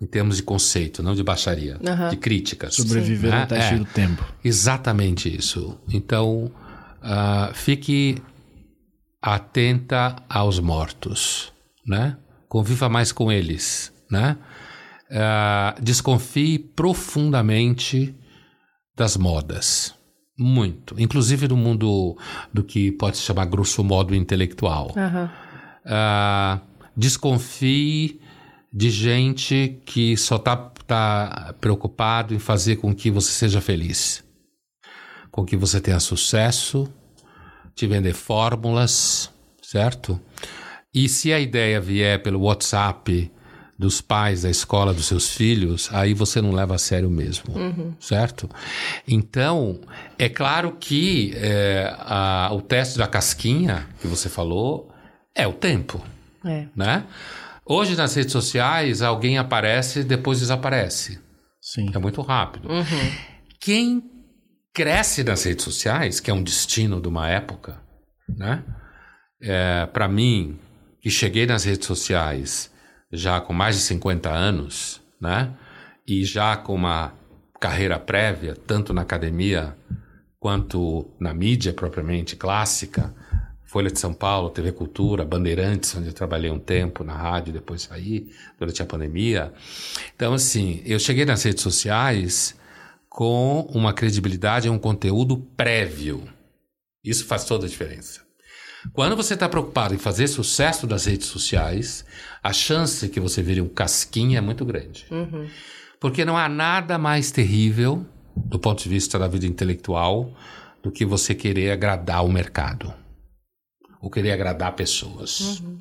[0.00, 2.08] em termos de conceito, não de baixaria, uhum.
[2.08, 2.74] de críticas.
[2.74, 4.24] Sobreviver ao teste é, do tempo.
[4.42, 5.78] Exatamente isso.
[5.92, 6.50] Então,
[7.02, 8.22] uh, fique
[9.20, 11.52] atenta aos mortos,
[11.86, 12.16] né?
[12.48, 14.36] Conviva mais com eles, né?
[15.10, 18.14] Uh, desconfie profundamente
[18.96, 19.94] das modas.
[20.36, 21.00] Muito.
[21.00, 22.16] Inclusive no mundo
[22.52, 24.92] do que pode se chamar grosso modo intelectual.
[24.96, 25.24] Uhum.
[25.84, 26.60] Uh,
[26.96, 28.20] desconfie
[28.72, 34.24] de gente que só está tá preocupado em fazer com que você seja feliz.
[35.30, 36.92] Com que você tenha sucesso,
[37.74, 39.30] te vender fórmulas,
[39.62, 40.20] certo?
[40.92, 43.30] E se a ideia vier pelo WhatsApp
[43.78, 47.94] dos pais da escola dos seus filhos, aí você não leva a sério mesmo, uhum.
[47.98, 48.48] certo?
[49.06, 49.80] Então,
[50.18, 54.92] é claro que é, a, o teste da casquinha que você falou
[55.34, 56.00] é o tempo,
[56.44, 56.66] é.
[56.74, 57.04] né?
[57.66, 61.18] Hoje nas redes sociais alguém aparece e depois desaparece.
[61.60, 61.90] Sim.
[61.94, 62.70] É muito rápido.
[62.70, 63.12] Uhum.
[63.58, 64.02] Quem
[64.72, 67.80] cresce nas redes sociais, que é um destino de uma época,
[68.28, 68.62] né?
[69.40, 70.58] É, Para mim,
[71.00, 72.70] que cheguei nas redes sociais
[73.14, 75.54] já com mais de 50 anos, né?
[76.06, 77.12] E já com uma
[77.60, 79.74] carreira prévia, tanto na academia
[80.38, 83.14] quanto na mídia propriamente clássica,
[83.64, 87.82] Folha de São Paulo, TV Cultura, Bandeirantes, onde eu trabalhei um tempo na rádio, depois
[87.82, 89.52] saí durante a pandemia.
[90.14, 92.54] Então, assim, eu cheguei nas redes sociais
[93.08, 96.28] com uma credibilidade e um conteúdo prévio.
[97.02, 98.23] Isso faz toda a diferença.
[98.92, 102.04] Quando você está preocupado em fazer sucesso das redes sociais,
[102.42, 105.06] a chance que você vire um casquinha é muito grande.
[105.10, 105.48] Uhum.
[106.00, 108.04] Porque não há nada mais terrível,
[108.36, 110.34] do ponto de vista da vida intelectual,
[110.82, 112.92] do que você querer agradar o mercado.
[114.02, 115.60] Ou querer agradar pessoas.
[115.60, 115.78] Uhum.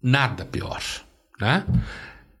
[0.00, 0.82] Nada pior.
[1.40, 1.66] Né?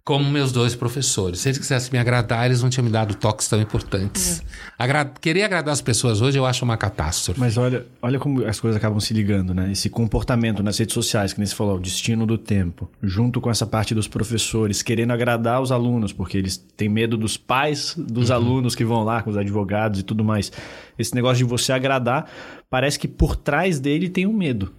[0.04, 1.40] Como meus dois professores.
[1.40, 4.40] Se eles quisessem me agradar, eles não tinham me dado toques tão importantes.
[4.40, 4.44] É.
[4.78, 7.40] Agra querer agradar as pessoas hoje eu acho uma catástrofe.
[7.40, 9.72] Mas olha, olha como as coisas acabam se ligando, né?
[9.72, 13.50] Esse comportamento nas redes sociais, que nem você falou, o destino do tempo, junto com
[13.50, 18.28] essa parte dos professores, querendo agradar os alunos, porque eles têm medo dos pais dos
[18.28, 18.36] uhum.
[18.36, 20.52] alunos que vão lá, com os advogados e tudo mais.
[20.98, 22.30] Esse negócio de você agradar,
[22.68, 24.70] parece que por trás dele tem um medo.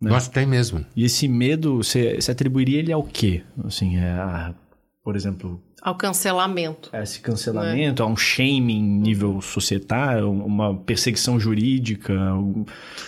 [0.00, 0.10] Né?
[0.10, 0.84] Eu acho que tem mesmo.
[0.94, 3.42] E esse medo, você, você atribuiria ele ao quê?
[3.64, 4.54] Assim, é a,
[5.02, 5.62] por exemplo...
[5.80, 6.90] Ao cancelamento.
[6.92, 8.04] A esse cancelamento, é.
[8.04, 12.12] a um shaming nível societário, uma perseguição jurídica,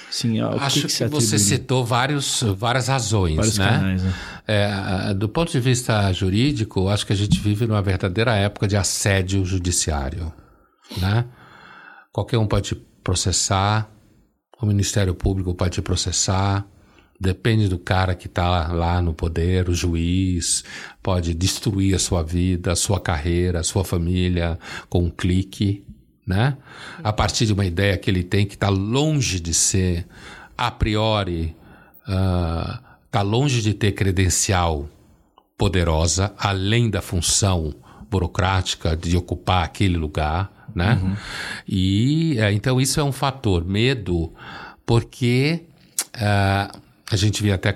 [0.09, 3.69] assim, Acho que, que, que você citou vários, várias razões, vários né?
[3.69, 4.15] Canais, né?
[4.47, 8.77] É, do ponto de vista jurídico, acho que a gente vive numa verdadeira época de
[8.77, 10.33] assédio judiciário,
[10.99, 11.25] né?
[12.13, 13.91] Qualquer um pode processar,
[14.63, 16.65] o Ministério Público pode te processar,
[17.21, 20.65] Depende do cara que está lá no poder, o juiz
[21.03, 25.85] pode destruir a sua vida, a sua carreira, a sua família com um clique,
[26.27, 26.57] né?
[27.05, 30.07] A partir de uma ideia que ele tem que está longe de ser
[30.57, 31.55] a priori,
[32.03, 34.89] está uh, longe de ter credencial
[35.59, 37.75] poderosa, além da função
[38.11, 40.99] burocrática de ocupar aquele lugar, né?
[41.03, 41.17] Uhum.
[41.69, 44.33] E é, então isso é um fator medo,
[44.87, 45.65] porque
[46.17, 46.81] uh,
[47.11, 47.75] a gente vinha até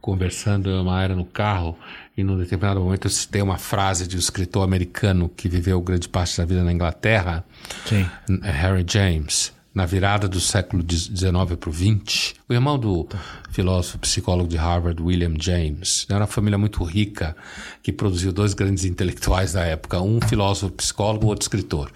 [0.00, 1.78] conversando, uma era no carro,
[2.16, 6.08] e num determinado momento eu citei uma frase de um escritor americano que viveu grande
[6.08, 7.44] parte da vida na Inglaterra,
[7.86, 8.04] Sim.
[8.42, 13.08] Harry James, na virada do século XIX para o XX, o irmão do
[13.52, 17.36] filósofo psicólogo de Harvard, William James, era uma família muito rica
[17.82, 21.90] que produziu dois grandes intelectuais da época, um filósofo psicólogo, outro escritor.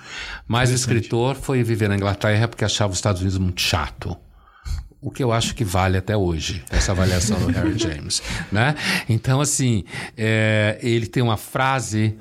[0.47, 4.17] Mas o escritor foi viver na Inglaterra porque achava os Estados Unidos muito chato
[5.07, 8.75] o que eu acho que vale até hoje, essa avaliação do Harry James, né?
[9.09, 9.85] Então, assim,
[10.17, 12.19] é, ele tem uma frase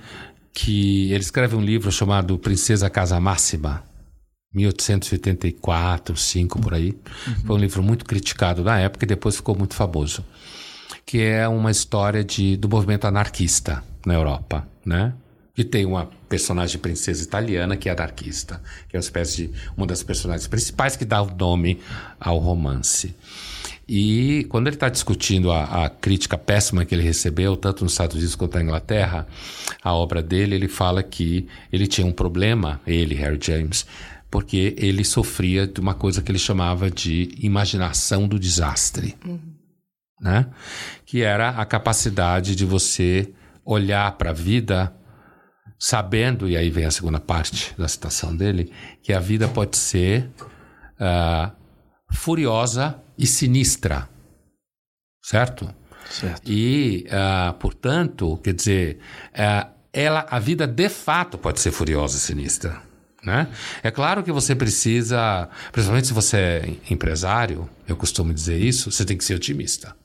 [0.53, 3.83] que ele escreve um livro chamado Princesa Casa Máxima,
[4.53, 6.95] 1884, 5 por aí.
[7.27, 7.35] Uhum.
[7.47, 10.23] Foi um livro muito criticado na época e depois ficou muito famoso,
[11.03, 15.11] que é uma história de, do movimento anarquista na Europa, né?
[15.57, 19.87] E tem uma personagem princesa italiana que é anarquista, que é uma espécie de uma
[19.87, 21.79] das personagens principais que dá o nome
[22.19, 23.15] ao romance.
[23.87, 28.17] E quando ele está discutindo a, a, crítica péssima que ele recebeu, tanto nos Estados
[28.17, 29.25] Unidos quanto na Inglaterra,
[29.81, 33.85] a obra dele, ele fala que ele tinha um problema, ele, Harry James,
[34.29, 39.15] porque ele sofria de uma coisa que ele chamava de imaginação do desastre.
[39.25, 39.39] Uhum.
[40.19, 40.47] Né?
[41.05, 43.29] Que era a capacidade de você
[43.63, 44.93] olhar para a vida
[45.77, 50.29] sabendo, e aí vem a segunda parte da citação dele, que a vida pode ser
[50.99, 51.51] uh,
[52.11, 54.09] furiosa e sinistra.
[55.21, 55.73] Certo?
[56.09, 56.49] Certo.
[56.49, 58.99] E, uh, portanto, quer dizer,
[59.33, 62.81] uh, ela, a vida de fato pode ser furiosa e sinistra.
[63.23, 63.47] Né?
[63.81, 69.03] É claro que você precisa, principalmente se você é empresário, eu costumo dizer isso, você
[69.03, 69.95] tem que ser otimista.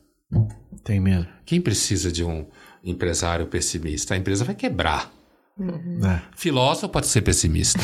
[0.83, 1.29] Tem mesmo.
[1.45, 2.47] Quem precisa de um
[2.83, 4.15] empresário pessimista?
[4.15, 5.13] A empresa vai quebrar.
[5.59, 6.01] Uhum.
[6.05, 6.23] É.
[6.37, 7.81] Filósofo pode ser pessimista,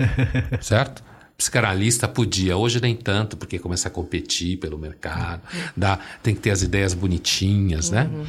[0.60, 1.02] certo?
[1.36, 5.40] Psicanalista podia, hoje nem tanto, porque começa a competir pelo mercado,
[5.74, 8.10] dá, tem que ter as ideias bonitinhas, né?
[8.12, 8.22] uhum.
[8.24, 8.26] né?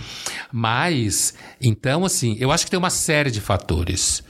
[0.50, 4.24] Mas, então, assim, eu acho que tem uma série de fatores.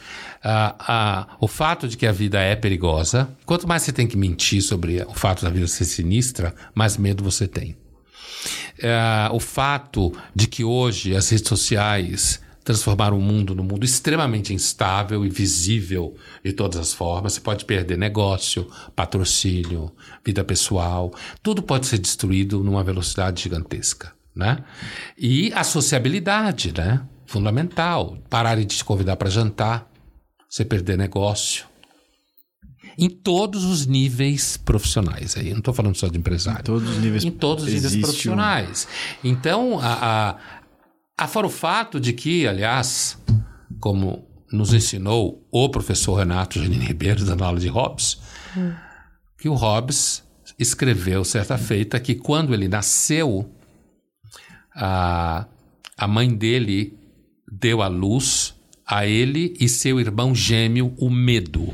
[0.43, 4.17] Ah, ah, o fato de que a vida é perigosa, quanto mais você tem que
[4.17, 7.77] mentir sobre o fato da vida ser sinistra, mais medo você tem.
[8.83, 14.53] Ah, o fato de que hoje as redes sociais transformar o mundo num mundo extremamente
[14.53, 17.33] instável e visível de todas as formas.
[17.33, 19.91] Você pode perder negócio, patrocínio,
[20.23, 24.63] vida pessoal, tudo pode ser destruído numa velocidade gigantesca, né?
[25.17, 27.01] E a sociabilidade, né?
[27.25, 28.17] Fundamental.
[28.29, 29.89] Pararem de te convidar para jantar,
[30.49, 31.65] você perder negócio.
[32.97, 35.37] Em todos os níveis profissionais.
[35.37, 36.59] Aí, não estou falando só de empresário.
[36.59, 38.87] Em todos os níveis Em todos os níveis profissionais.
[39.23, 39.29] Um...
[39.29, 40.60] Então, a, a
[41.21, 43.15] Afora o fato de que, aliás,
[43.79, 48.19] como nos ensinou o professor Renato Janine Ribeiro, dando aula de Hobbes,
[48.57, 48.73] hum.
[49.37, 50.23] que o Hobbes
[50.57, 53.47] escreveu certa feita que quando ele nasceu,
[54.75, 55.45] a,
[55.95, 56.97] a mãe dele
[57.51, 61.71] deu à luz a ele e seu irmão gêmeo o medo.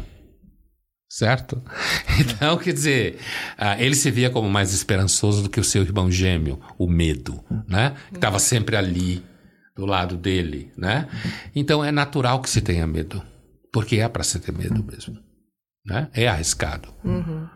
[1.10, 1.63] Certo?
[2.19, 3.19] Então, quer dizer,
[3.60, 7.43] uh, ele se via como mais esperançoso do que o seu irmão gêmeo, o medo,
[7.67, 7.95] né?
[8.10, 9.23] Que estava sempre ali
[9.77, 11.07] do lado dele, né?
[11.55, 13.21] Então é natural que se tenha medo,
[13.71, 15.17] porque é para se ter medo mesmo,
[15.85, 16.09] né?
[16.13, 16.89] É arriscado.
[17.03, 17.47] Uhum.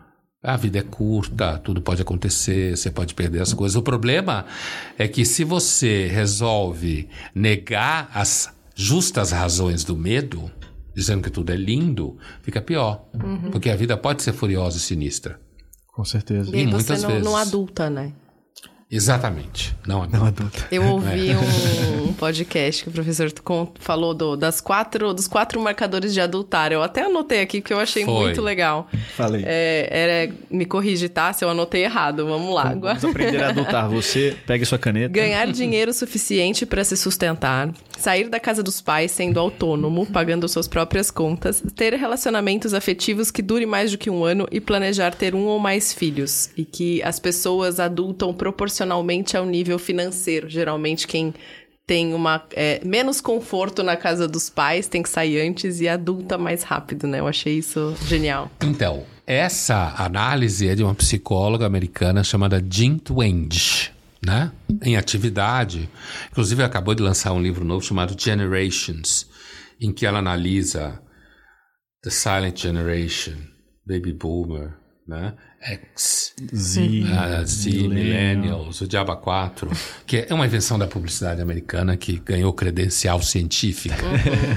[0.42, 3.76] A vida é curta, tudo pode acontecer, você pode perder as coisas.
[3.76, 4.44] O problema
[4.98, 10.50] é que se você resolve negar as justas razões do medo,
[10.94, 13.04] dizendo que tudo é lindo, fica pior.
[13.14, 13.50] Uhum.
[13.52, 15.40] Porque a vida pode ser furiosa e sinistra.
[15.92, 16.54] Com certeza.
[16.56, 17.24] E, e muitas não, vezes.
[17.24, 18.12] não adulta, né?
[18.94, 20.18] Exatamente, não adulta.
[20.18, 20.68] Não adulta.
[20.70, 21.34] Eu ouvi é.
[21.34, 23.32] um, um, podcast que o professor
[23.80, 26.72] falou do, das quatro, dos quatro marcadores de adultar.
[26.72, 28.12] Eu até anotei aqui que eu achei Foi.
[28.12, 28.86] muito legal.
[29.16, 29.44] Falei.
[29.46, 31.32] É, era, me corrige, tá?
[31.32, 32.26] Se eu anotei errado.
[32.26, 32.64] Vamos lá.
[32.64, 33.88] Vamos, vamos aprender a adultar.
[33.88, 35.08] Você pegue sua caneta.
[35.08, 37.70] Ganhar dinheiro suficiente para se sustentar.
[38.02, 41.62] Sair da casa dos pais sendo autônomo, pagando suas próprias contas.
[41.76, 45.58] Ter relacionamentos afetivos que durem mais do que um ano e planejar ter um ou
[45.58, 46.50] mais filhos.
[46.56, 50.48] E que as pessoas adultam proporcionalmente proporcionalmente ao nível financeiro.
[50.48, 51.34] Geralmente, quem
[51.86, 56.38] tem uma é, menos conforto na casa dos pais tem que sair antes e adulta
[56.38, 57.20] mais rápido, né?
[57.20, 58.50] Eu achei isso genial.
[58.62, 63.91] Então, essa análise é de uma psicóloga americana chamada Jean Twenge.
[64.24, 64.52] Né?
[64.82, 65.90] Em atividade,
[66.30, 69.28] inclusive acabou de lançar um livro novo chamado Generations,
[69.80, 71.02] em que ela analisa
[72.02, 73.36] The Silent Generation,
[73.84, 75.34] Baby Boomer, né?
[75.60, 79.70] X, Z, uh, Z Millennials, o Diaba 4,
[80.06, 84.04] que é uma invenção da publicidade americana que ganhou credencial científica,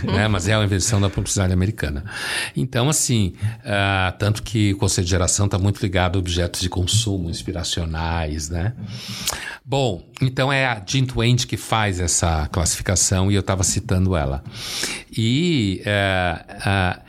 [0.03, 0.13] uhum.
[0.13, 0.27] né?
[0.27, 2.05] mas é uma invenção da publicidade americana.
[2.55, 6.69] Então, assim, uh, tanto que o conceito de geração está muito ligado a objetos de
[6.69, 8.73] consumo inspiracionais, né?
[9.63, 14.43] Bom, então é a Jean Twenge que faz essa classificação e eu estava citando ela.
[15.15, 17.01] E, uh, uh,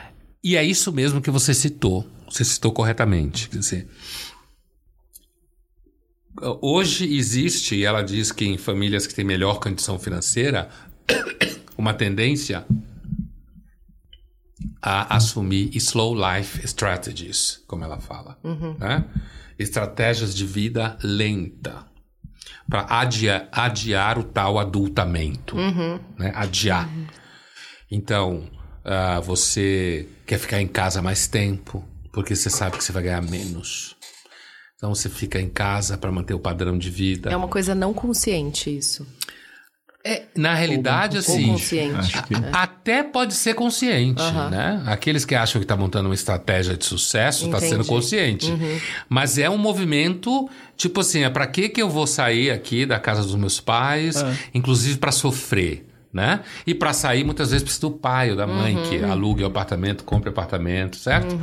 [0.43, 3.49] e é isso mesmo que você citou você citou corretamente.
[6.61, 10.69] Hoje existe, e ela diz que em famílias que têm melhor condição financeira,
[11.79, 12.67] uma tendência
[14.83, 18.39] a assumir slow life strategies, como ela fala,
[18.79, 19.05] né?
[19.59, 21.87] Estratégias de vida lenta
[22.69, 25.57] para adiar, adiar o tal adultamento,
[26.19, 26.33] né?
[26.35, 26.89] Adiar.
[27.91, 28.49] Então,
[28.85, 31.85] ah, você quer ficar em casa mais tempo
[32.17, 33.95] porque você sabe que você vai ganhar menos.
[34.75, 37.31] Então você fica em casa para manter o padrão de vida.
[37.31, 39.07] É uma coisa não consciente isso.
[40.05, 41.95] É, na realidade, Ou assim, consciente.
[41.97, 42.51] acho que- É.
[42.53, 44.51] até pode ser consciente, Aham.
[44.51, 44.83] né?
[44.87, 48.47] Aqueles que acham que está montando uma estratégia de sucesso, está sendo consciente.
[49.09, 52.99] Mas é um movimento, tipo assim, é para que que eu vou sair aqui da
[53.01, 54.17] casa dos meus pais,
[54.55, 55.86] inclusive para sofrer,
[56.17, 56.41] né?
[56.67, 60.03] E para sair muitas vezes precisa do pai ou da mãe que alugue o apartamento,
[60.03, 61.39] compre o apartamento, certo?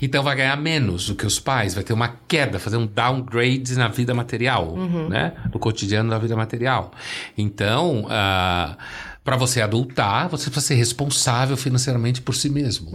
[0.00, 3.76] Então vai ganhar menos do que os pais, vai ter uma queda, fazer um downgrade
[3.76, 4.74] na vida material,
[5.10, 5.34] né?
[5.52, 6.90] No cotidiano da vida material.
[7.36, 8.78] Então, ah,
[9.22, 12.90] para você adultar, você precisa ser responsável financeiramente por si mesmo.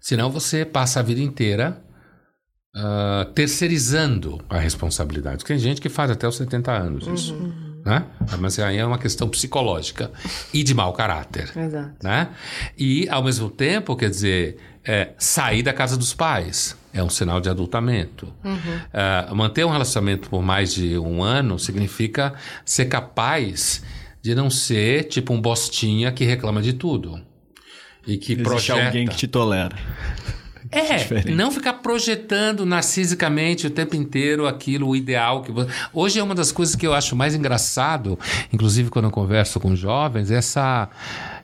[0.00, 1.82] Senão você passa a vida inteira
[2.72, 5.44] ah, terceirizando a responsabilidade.
[5.44, 7.34] Tem gente que faz até os 70 anos isso.
[7.88, 8.04] Né?
[8.38, 10.10] Mas aí é uma questão psicológica
[10.52, 11.50] e de mau caráter.
[11.56, 11.94] Exato.
[12.02, 12.28] Né?
[12.76, 17.40] E, ao mesmo tempo, quer dizer, é, sair da casa dos pais é um sinal
[17.40, 18.30] de adultamento.
[18.92, 23.82] Ah, manter um relacionamento por mais de um ano significa ser capaz
[24.20, 27.18] de não ser tipo um bostinha que reclama de tudo.
[28.06, 28.86] E que Existe projeta.
[28.86, 29.76] alguém que te tolera.
[30.70, 31.34] É, diferente.
[31.34, 35.70] não ficar projetando narcisicamente o tempo inteiro aquilo, o ideal que você...
[35.92, 38.18] Hoje é uma das coisas que eu acho mais engraçado,
[38.52, 40.88] inclusive quando eu converso com jovens, essa,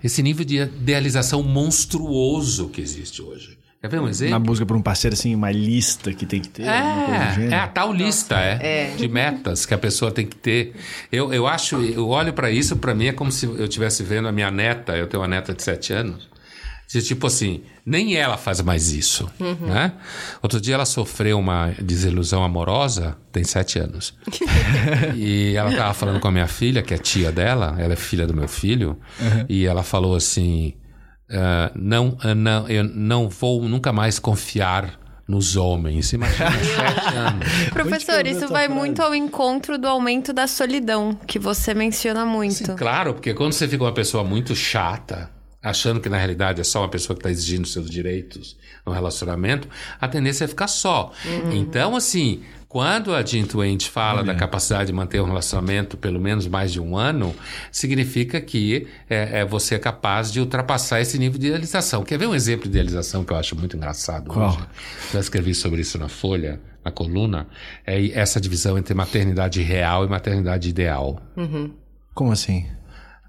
[0.03, 3.59] esse nível de idealização monstruoso que existe hoje.
[3.85, 4.41] Quer ver um Na exemplo?
[4.41, 6.63] busca por um parceiro, assim, uma lista que tem que ter.
[6.63, 10.73] É, é a tal lista, é, de metas que a pessoa tem que ter.
[11.13, 14.27] Eu, eu acho, eu olho para isso, para mim é como se eu estivesse vendo
[14.27, 16.31] a minha neta, eu tenho uma neta de sete anos,
[16.89, 19.29] de tipo assim, nem ela faz mais isso,
[19.61, 19.93] né?
[20.43, 24.15] Outro dia ela sofreu uma desilusão amorosa, tem sete anos.
[25.17, 28.27] e ela tava falando com a minha filha, que é tia dela, ela é filha
[28.27, 28.99] do meu filho,
[29.49, 30.75] e ela falou assim,
[31.31, 36.13] ah, não, ah, não, eu não vou nunca mais confiar nos homens.
[36.13, 37.49] Imagina, sete anos.
[37.73, 38.69] Professor, isso vai frase?
[38.69, 42.67] muito ao encontro do aumento da solidão, que você menciona muito.
[42.67, 45.31] Sim, claro, porque quando você fica uma pessoa muito chata,
[45.65, 49.67] achando que na realidade é só uma pessoa que está exigindo seus direitos no relacionamento,
[49.99, 51.11] a tendência é ficar só.
[51.53, 56.47] Então, assim, quando a Jean Twain fala da capacidade de manter um relacionamento pelo menos
[56.47, 57.35] mais de um ano,
[57.73, 62.03] significa que é, é, você é capaz de ultrapassar esse nível de idealização.
[62.03, 64.49] Quer ver um exemplo de idealização que eu acho muito engraçado Qual?
[64.49, 64.59] hoje?
[65.13, 67.47] Já escrevi sobre isso na Folha, na coluna.
[67.87, 71.23] É essa divisão entre maternidade real e maternidade ideal.
[72.13, 72.67] Como assim?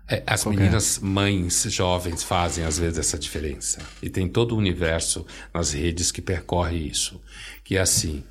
[0.07, 0.63] É, as Qual que é?
[0.63, 3.79] meninas mães jovens fazem às vezes essa diferença.
[4.03, 7.19] E tem todo o universo nas redes que percorre isso.
[7.63, 8.23] Que é assim: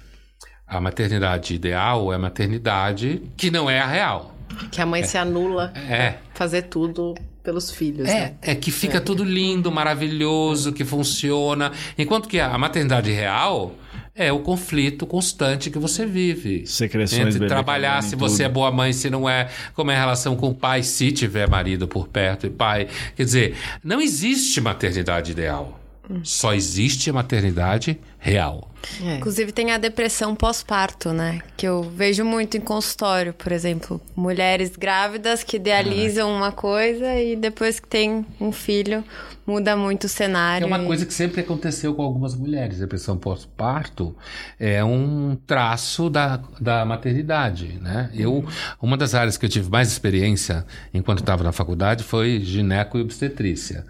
[0.67, 4.35] a maternidade ideal é a maternidade que não é a real.
[4.71, 6.19] Que a mãe se anula É.
[6.35, 8.37] fazer tudo pelos filhos, né?
[8.41, 11.73] É, é que fica tudo lindo, maravilhoso, que funciona.
[11.99, 13.75] Enquanto que a maternidade real
[14.15, 16.67] é o conflito constante que você vive.
[16.67, 18.47] Secreções, Entre trabalhar, se você tudo.
[18.47, 21.49] é boa mãe, se não é, como é a relação com o pai, se tiver
[21.49, 22.87] marido por perto e pai.
[23.17, 25.81] Quer dizer, não existe maternidade ideal.
[26.23, 28.71] Só existe a maternidade real.
[29.03, 29.17] É.
[29.17, 31.41] Inclusive tem a depressão pós-parto, né?
[31.57, 33.99] Que eu vejo muito em consultório, por exemplo.
[34.15, 39.03] Mulheres grávidas que idealizam uma coisa e depois que tem um filho,
[39.47, 40.65] muda muito o cenário.
[40.65, 42.79] É uma e- coisa que sempre aconteceu com algumas mulheres.
[42.79, 44.17] Depressão pós-parto
[44.59, 48.11] é um traço da, da maternidade, né?
[48.15, 48.45] Eu,
[48.81, 53.03] uma das áreas que eu tive mais experiência enquanto estava na faculdade foi gineco e
[53.03, 53.85] obstetrícia.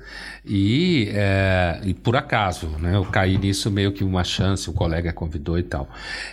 [0.45, 2.97] E, é, e por acaso, né?
[2.97, 5.89] Eu caí nisso meio que uma chance, o colega convidou e tal.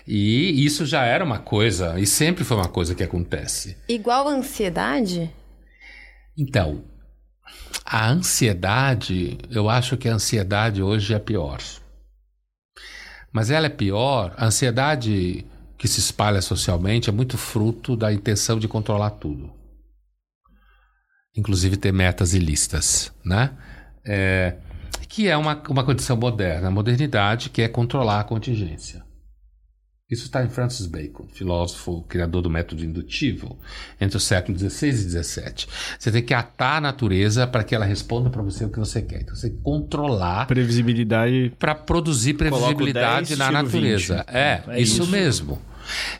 [0.07, 3.77] E isso já era uma coisa, e sempre foi uma coisa que acontece.
[3.87, 5.31] Igual a ansiedade?
[6.37, 6.83] Então,
[7.85, 11.59] a ansiedade, eu acho que a ansiedade hoje é pior.
[13.31, 15.45] Mas ela é pior, a ansiedade
[15.77, 19.51] que se espalha socialmente é muito fruto da intenção de controlar tudo.
[21.35, 23.51] Inclusive ter metas e listas, né?
[24.05, 24.57] É,
[25.07, 26.67] que é uma, uma condição moderna.
[26.67, 29.03] A modernidade que é controlar a contingência.
[30.11, 33.57] Isso está em Francis Bacon, filósofo, criador do método indutivo,
[33.99, 35.53] entre os séculos XVI e XVII.
[35.97, 39.01] Você tem que atar a natureza para que ela responda para você o que você
[39.01, 39.21] quer.
[39.21, 41.53] Então, você tem que controlar Previsibilidade.
[41.57, 44.25] para produzir previsibilidade 10, na natureza.
[44.27, 44.35] 20.
[44.35, 45.11] É, É isso, isso.
[45.11, 45.61] mesmo.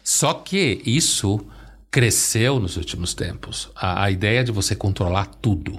[0.01, 1.45] Só que isso
[1.91, 3.69] cresceu nos últimos tempos.
[3.75, 5.77] A, a ideia de você controlar tudo,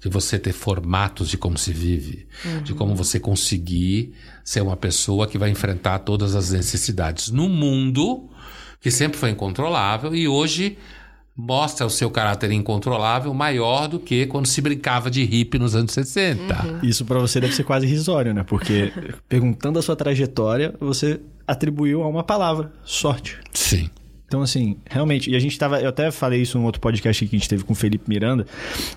[0.00, 2.26] de você ter formatos de como se vive,
[2.62, 4.14] de como você conseguir
[4.44, 8.28] ser uma pessoa que vai enfrentar todas as necessidades no mundo
[8.80, 10.78] que sempre foi incontrolável e hoje
[11.36, 15.92] mostra o seu caráter incontrolável maior do que quando se brincava de hippie nos anos
[15.92, 16.80] 60.
[16.82, 18.42] Isso pra você deve ser quase risório, né?
[18.42, 18.92] Porque
[19.28, 23.38] perguntando a sua trajetória, você atribuiu a uma palavra, sorte.
[23.52, 23.90] Sim.
[24.30, 25.80] Então, assim, realmente, e a gente tava.
[25.80, 28.46] Eu até falei isso num outro podcast que a gente teve com o Felipe Miranda,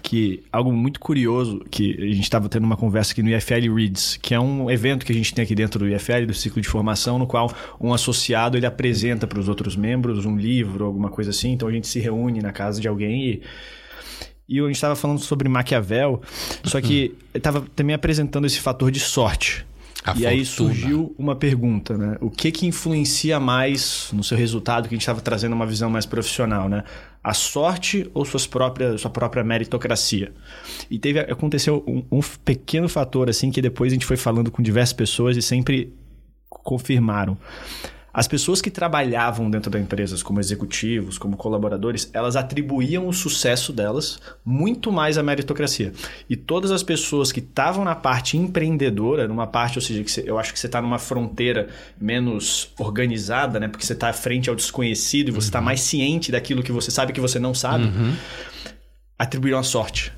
[0.03, 4.19] que algo muito curioso, que a gente tava tendo uma conversa aqui no IFL Reads,
[4.21, 6.67] que é um evento que a gente tem aqui dentro do IFL, do ciclo de
[6.67, 11.31] formação, no qual um associado ele apresenta para os outros membros um livro, alguma coisa
[11.31, 11.53] assim.
[11.53, 13.41] Então a gente se reúne na casa de alguém e.
[14.47, 16.21] E a gente estava falando sobre Maquiavel,
[16.63, 19.65] só que estava também apresentando esse fator de sorte.
[20.03, 20.73] A e aí fortuna.
[20.73, 22.17] surgiu uma pergunta, né?
[22.19, 25.89] O que que influencia mais no seu resultado que a gente estava trazendo uma visão
[25.89, 26.83] mais profissional, né?
[27.23, 30.33] A sorte ou suas próprias, sua própria meritocracia?
[30.91, 34.61] E teve aconteceu um, um pequeno fator assim que depois a gente foi falando com
[34.61, 35.93] diversas pessoas e sempre
[36.49, 37.37] confirmaram.
[38.13, 43.73] As pessoas que trabalhavam dentro da empresa como executivos, como colaboradores, elas atribuíam o sucesso
[43.73, 45.91] delas muito mais à meritocracia.
[46.29, 50.23] E todas as pessoas que estavam na parte empreendedora, numa parte, ou seja, que você-
[50.27, 53.67] eu acho que você está numa fronteira menos organizada, né?
[53.67, 57.13] Porque você está frente ao desconhecido e você está mais ciente daquilo que você sabe
[57.13, 57.85] que você não sabe,
[59.17, 60.11] atribuíram a sorte.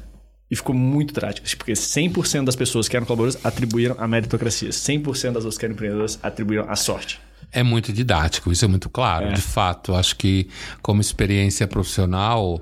[0.51, 4.69] E ficou muito trágico, porque 100% das pessoas que eram colaboradores atribuíram a meritocracia.
[4.71, 7.19] 100% das pessoas que eram empreendedoras atribuíram a sorte.
[7.51, 9.27] É muito didático, isso é muito claro.
[9.27, 9.33] É.
[9.33, 10.49] De fato, acho que
[10.81, 12.61] como experiência profissional,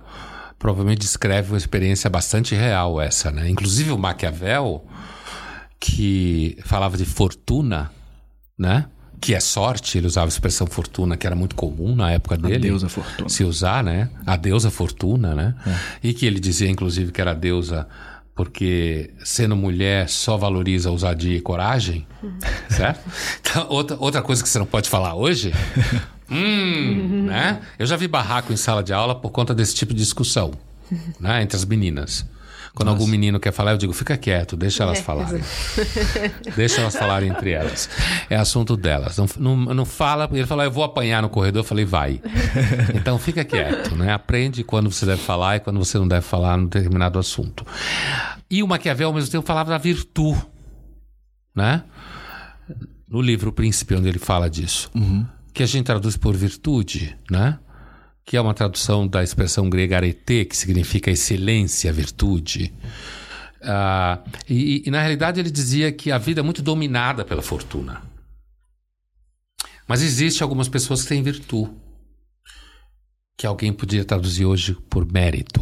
[0.60, 3.50] provavelmente descreve uma experiência bastante real essa, né?
[3.50, 4.86] Inclusive o Maquiavel,
[5.80, 7.92] que falava de fortuna,
[8.58, 8.86] né?
[9.20, 12.60] Que é sorte, ele usava a expressão fortuna, que era muito comum na época dele.
[12.60, 13.30] deusa fortuna.
[13.30, 14.10] Se usar, né?
[14.26, 15.56] A deusa fortuna, né?
[16.02, 17.88] E que ele dizia, inclusive, que era a deusa
[18.36, 22.08] porque sendo mulher só valoriza ousadia e coragem,
[22.70, 23.02] certo?
[23.40, 25.54] Então, outra, outra coisa que você não pode falar hoje,
[26.30, 27.62] hum, né?
[27.78, 30.52] Eu já vi barraco em sala de aula por conta desse tipo de discussão,
[31.20, 31.44] né?
[31.44, 32.26] Entre as meninas.
[32.76, 35.44] Quando algum menino quer falar, eu digo, fica quieto, deixa elas falarem.
[36.56, 37.88] deixa elas falarem entre elas.
[38.28, 39.18] É assunto delas.
[39.18, 42.22] Não, não, não fala, ele falou, eu vou apanhar no corredor, eu falei, vai.
[42.96, 44.12] Então fica quieto, né?
[44.12, 47.66] Aprende quando você deve falar e quando você não deve falar num determinado assunto.
[48.50, 50.42] E o Maquiavel, ao mesmo tempo, falava da virtude,
[51.56, 51.84] né?
[53.08, 54.90] No livro O Príncipe, onde ele fala disso.
[55.54, 57.60] Que a gente traduz por virtude, né?
[58.26, 62.74] Que é uma tradução da expressão grega arete, que significa excelência, virtude.
[63.62, 68.02] Ah, e, e, na realidade ele dizia que a vida é muito dominada pela fortuna.
[69.88, 71.72] Mas existe algumas pessoas que têm virtude.
[73.38, 75.62] Que alguém podia traduzir hoje por mérito,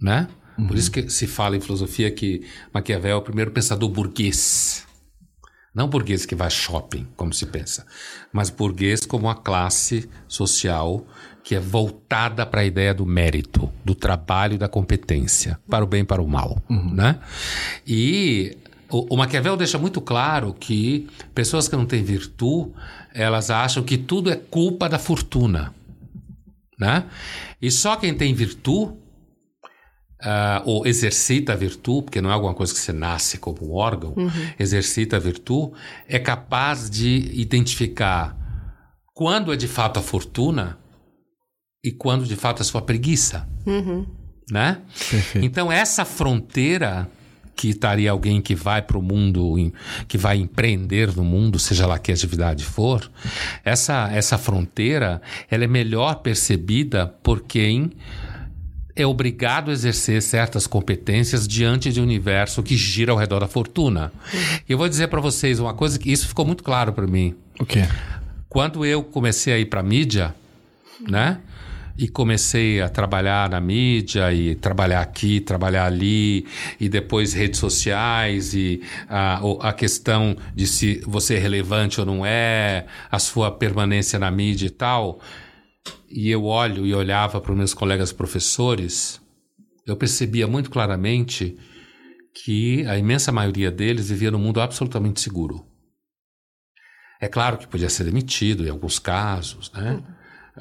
[0.00, 0.28] né?
[0.66, 4.84] Por isso que se fala em filosofia que Maquiavel é o primeiro pensador burguês.
[5.72, 7.86] Não burguês que vai shopping, como se pensa,
[8.32, 11.06] mas burguês como uma classe social
[11.48, 15.88] que é voltada para a ideia do mérito, do trabalho e da competência, para o
[15.88, 17.20] bem e para o mal, né?
[17.86, 18.54] E
[18.90, 22.70] o, o Maquiavel deixa muito claro que pessoas que não têm virtude,
[23.14, 25.74] elas acham que tudo é culpa da fortuna,
[26.78, 27.06] né?
[27.62, 28.92] E só quem tem virtude
[30.20, 33.72] Uh, ou exercita a virtude, porque não é alguma coisa que você nasce como um
[33.72, 34.16] órgão,
[34.58, 35.74] exercita a virtude,
[36.08, 38.36] é capaz de identificar
[39.14, 40.76] quando é de fato a fortuna
[41.88, 43.48] e quando de fato é a sua preguiça.
[44.50, 44.78] Né?
[45.10, 45.44] Perfeito.
[45.44, 47.08] Então, essa fronteira
[47.56, 49.54] que estaria alguém que vai para o mundo,
[50.06, 53.10] que vai empreender no mundo, seja lá que atividade for,
[53.64, 55.20] essa, essa fronteira
[55.50, 57.90] ela é melhor percebida por quem
[58.94, 63.48] é obrigado a exercer certas competências diante de um universo que gira ao redor da
[63.48, 64.12] fortuna.
[64.68, 67.34] E eu vou dizer para vocês uma coisa que isso ficou muito claro para mim.
[67.58, 67.88] O quê?
[68.48, 70.34] Quando eu comecei a ir para mídia,
[71.00, 71.40] né?
[71.98, 76.46] E comecei a trabalhar na mídia e trabalhar aqui, trabalhar ali,
[76.78, 82.24] e depois redes sociais e a, a questão de se você é relevante ou não
[82.24, 85.20] é, a sua permanência na mídia e tal.
[86.08, 89.20] E eu olho e olhava para os meus colegas professores,
[89.84, 91.58] eu percebia muito claramente
[92.44, 95.66] que a imensa maioria deles vivia num mundo absolutamente seguro.
[97.20, 100.00] É claro que podia ser demitido em alguns casos, né?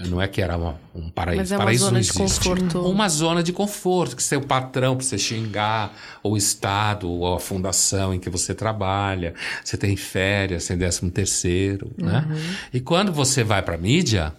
[0.05, 1.41] Não é que era uma, um paraíso.
[1.41, 2.81] Mas é uma paraíso zona de conforto.
[2.81, 7.39] Uma zona de conforto, que seu patrão para você xingar, ou o Estado, ou a
[7.39, 9.33] fundação em que você trabalha.
[9.63, 12.25] Você tem férias, tem décimo terceiro, né?
[12.73, 14.33] E quando você vai para a mídia,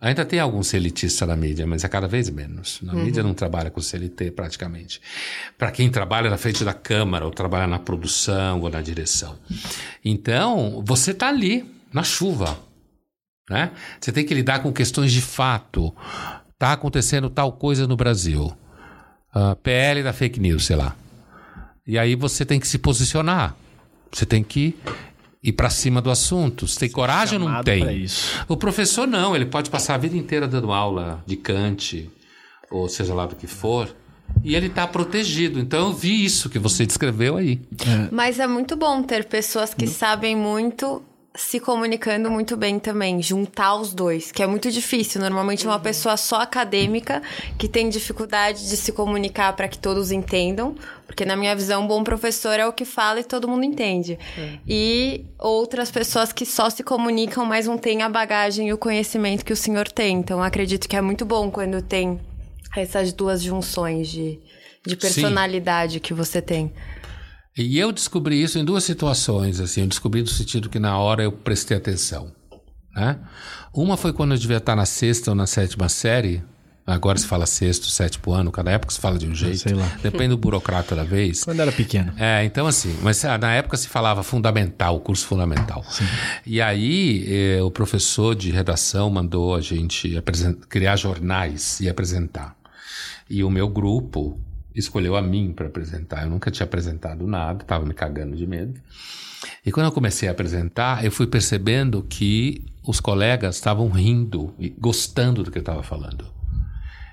[0.00, 2.80] ainda tem algum elitista na mídia, mas é cada vez menos.
[2.82, 5.00] Na mídia não trabalha com CLT praticamente.
[5.56, 9.36] Para quem trabalha na frente da câmara, ou trabalha na produção, ou na direção.
[10.04, 12.58] Então, você está ali, na chuva.
[13.48, 13.70] Né?
[14.00, 15.94] Você tem que lidar com questões de fato.
[16.58, 18.52] Tá acontecendo tal coisa no Brasil.
[19.32, 20.94] Ah, PL da fake news, sei lá.
[21.86, 23.56] E aí você tem que se posicionar.
[24.12, 24.76] Você tem que
[25.42, 26.66] ir para cima do assunto.
[26.66, 28.06] Você tem coragem ou não tem?
[28.48, 32.10] O professor não, ele pode passar a vida inteira dando aula de Kant,
[32.70, 33.94] ou seja lá do que for,
[34.42, 35.58] e ele está protegido.
[35.58, 37.60] Então eu vi isso que você descreveu aí.
[38.10, 41.02] Mas é muito bom ter pessoas que sabem muito
[41.38, 45.20] se comunicando muito bem também, juntar os dois, que é muito difícil.
[45.20, 47.22] Normalmente uma pessoa só acadêmica
[47.56, 50.74] que tem dificuldade de se comunicar para que todos entendam,
[51.06, 54.18] porque na minha visão, um bom professor é o que fala e todo mundo entende.
[54.66, 59.44] E outras pessoas que só se comunicam, mas não têm a bagagem e o conhecimento
[59.44, 60.18] que o senhor tem.
[60.18, 62.20] Então, acredito que é muito bom quando tem
[62.76, 64.40] essas duas junções de,
[64.84, 66.72] de personalidade que você tem.
[67.58, 69.80] E eu descobri isso em duas situações, assim.
[69.80, 72.30] Eu descobri no sentido que na hora eu prestei atenção,
[72.94, 73.18] né?
[73.74, 76.42] Uma foi quando eu devia estar na sexta ou na sétima série.
[76.86, 79.58] Agora se fala sexto, sétimo ano, cada época se fala de um jeito.
[79.58, 79.86] sei lá.
[80.02, 81.44] Depende do burocrata da vez.
[81.44, 82.14] Quando era pequeno.
[82.16, 85.84] É, então assim, mas ah, na época se falava fundamental, curso fundamental.
[86.46, 90.18] E aí eh, o professor de redação mandou a gente
[90.70, 92.56] criar jornais e apresentar.
[93.28, 94.40] E o meu grupo
[94.74, 96.22] escolheu a mim para apresentar.
[96.22, 98.80] Eu nunca tinha apresentado nada, estava me cagando de medo.
[99.64, 104.68] E quando eu comecei a apresentar, eu fui percebendo que os colegas estavam rindo e
[104.68, 106.26] gostando do que eu estava falando.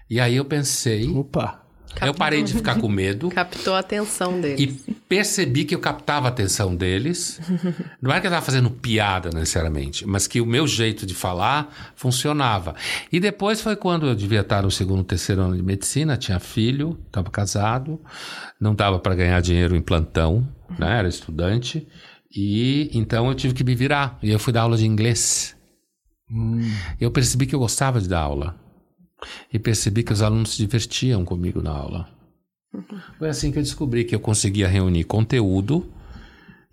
[0.09, 1.64] E aí eu pensei, Opa.
[2.01, 3.29] Eu parei de ficar com medo.
[3.29, 4.63] Captou a atenção dele.
[4.63, 7.39] E percebi que eu captava a atenção deles.
[8.01, 11.93] Não era que eu estava fazendo piada necessariamente, mas que o meu jeito de falar
[11.95, 12.75] funcionava.
[13.11, 16.99] E depois foi quando eu devia estar no segundo, terceiro ano de medicina, tinha filho,
[17.07, 17.99] estava casado,
[18.59, 20.99] não dava para ganhar dinheiro em plantão, né?
[20.99, 21.87] era estudante.
[22.35, 24.19] E então eu tive que me virar.
[24.21, 25.55] E eu fui dar aula de inglês.
[26.99, 28.64] Eu percebi que eu gostava de dar aula.
[29.51, 32.09] E percebi que os alunos se divertiam comigo na aula.
[33.17, 35.89] Foi assim que eu descobri que eu conseguia reunir conteúdo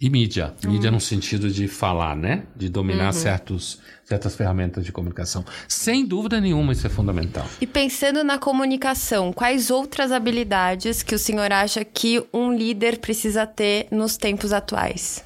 [0.00, 0.52] e mídia.
[0.64, 2.42] Mídia no sentido de falar, né?
[2.56, 5.44] De dominar certos, certas ferramentas de comunicação.
[5.68, 7.46] Sem dúvida nenhuma, isso é fundamental.
[7.60, 13.46] E pensando na comunicação, quais outras habilidades que o senhor acha que um líder precisa
[13.46, 15.24] ter nos tempos atuais?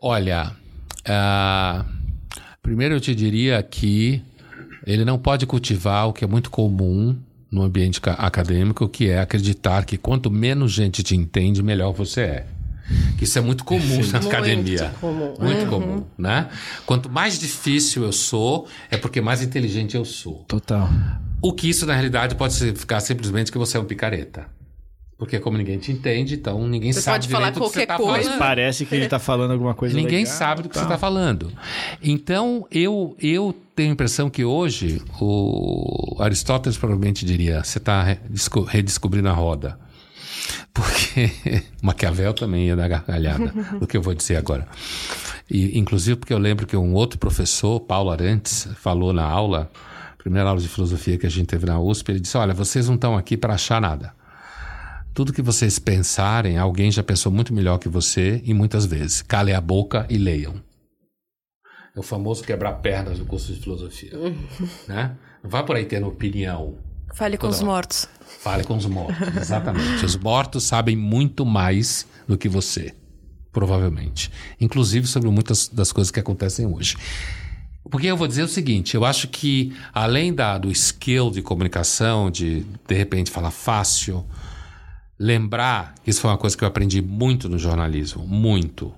[0.00, 0.56] Olha,
[1.06, 1.84] ah,
[2.62, 4.22] primeiro eu te diria que
[4.86, 7.16] ele não pode cultivar o que é muito comum
[7.50, 12.20] no ambiente ca- acadêmico, que é acreditar que quanto menos gente te entende, melhor você
[12.20, 12.46] é.
[13.18, 14.92] Que isso é muito comum na Muito academia.
[15.00, 15.34] comum.
[15.40, 16.48] Muito comum, né?
[16.86, 20.44] Quanto mais difícil eu sou, é porque mais inteligente eu sou.
[20.48, 20.88] Total.
[21.40, 24.46] O que isso, na realidade, pode significar simplesmente que você é um picareta.
[25.20, 27.86] Porque como ninguém te entende, então ninguém Você sabe pode falar direito o que você
[27.86, 28.24] qualquer tá coisa.
[28.30, 28.38] falando.
[28.38, 30.82] Parece que ele tá falando alguma coisa Ninguém legal, sabe do que tal.
[30.84, 31.52] você está falando.
[32.02, 38.16] Então, eu, eu tenho a impressão que hoje o Aristóteles provavelmente diria: você está
[38.66, 39.78] redescobrindo a roda.
[40.72, 41.30] Porque
[41.82, 44.66] Maquiavel também ia dar gargalhada do que eu vou dizer agora.
[45.50, 49.70] E, inclusive porque eu lembro que um outro professor, Paulo Arantes, falou na aula,
[50.16, 52.94] primeira aula de filosofia que a gente teve na USP, ele disse: Olha, vocês não
[52.94, 54.18] estão aqui para achar nada.
[55.12, 59.22] Tudo que vocês pensarem, alguém já pensou muito melhor que você e muitas vezes.
[59.22, 60.54] Calem a boca e leiam.
[61.94, 64.12] É o famoso quebrar pernas do curso de filosofia.
[64.86, 65.16] né?
[65.42, 66.76] Não vai por aí tendo opinião.
[67.12, 67.72] Fale com Toda os hora.
[67.72, 68.08] mortos.
[68.38, 69.36] Fale com os mortos.
[69.36, 70.04] Exatamente.
[70.04, 72.94] os mortos sabem muito mais do que você.
[73.52, 74.30] Provavelmente.
[74.60, 76.96] Inclusive sobre muitas das coisas que acontecem hoje.
[77.90, 82.30] Porque eu vou dizer o seguinte: eu acho que além da, do skill de comunicação,
[82.30, 84.24] de de repente falar fácil,
[85.20, 88.94] lembrar, que isso foi uma coisa que eu aprendi muito no jornalismo, muito,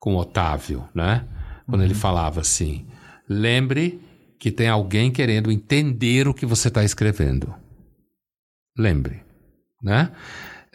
[0.00, 1.24] com o Otávio, né?
[1.64, 2.84] Quando ele falava assim:
[3.28, 4.00] lembre
[4.40, 7.54] que tem alguém querendo entender o que você está escrevendo.
[8.76, 9.22] Lembre,
[9.80, 10.10] né?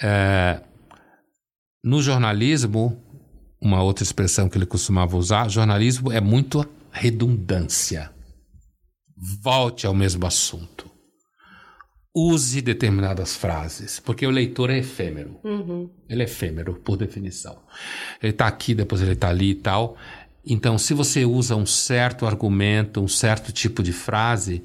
[0.01, 0.61] É,
[1.83, 3.03] no jornalismo,
[3.61, 8.09] uma outra expressão que ele costumava usar, jornalismo é muito redundância.
[9.43, 10.86] Volte ao mesmo assunto.
[12.19, 15.39] Use determinadas frases, porque o leitor é efêmero.
[16.09, 17.59] Ele é efêmero, por definição.
[18.23, 19.95] Ele está aqui, depois ele está ali e tal.
[20.43, 24.63] Então, se você usa um certo argumento, um certo tipo de frase,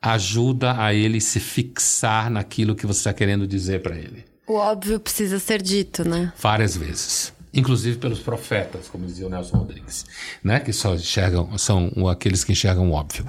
[0.00, 4.24] ajuda a ele se fixar naquilo que você está querendo dizer para ele.
[4.46, 6.32] O óbvio precisa ser dito, né?
[6.38, 7.32] Várias vezes.
[7.54, 10.06] Inclusive pelos profetas, como dizia o Nelson Rodrigues,
[10.42, 10.58] né?
[10.58, 13.26] Que só enxergam, são aqueles que enxergam o óbvio.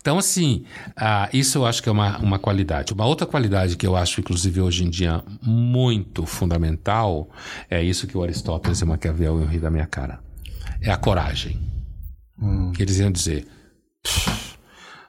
[0.00, 2.94] Então, assim, uh, isso eu acho que é uma, uma qualidade.
[2.94, 7.28] Uma outra qualidade que eu acho, inclusive, hoje em dia, muito fundamental,
[7.68, 10.20] é isso que o Aristóteles e Maquiavel iam rir da minha cara.
[10.80, 11.60] É a coragem.
[12.40, 12.72] Hum.
[12.78, 13.46] Eles iam dizer,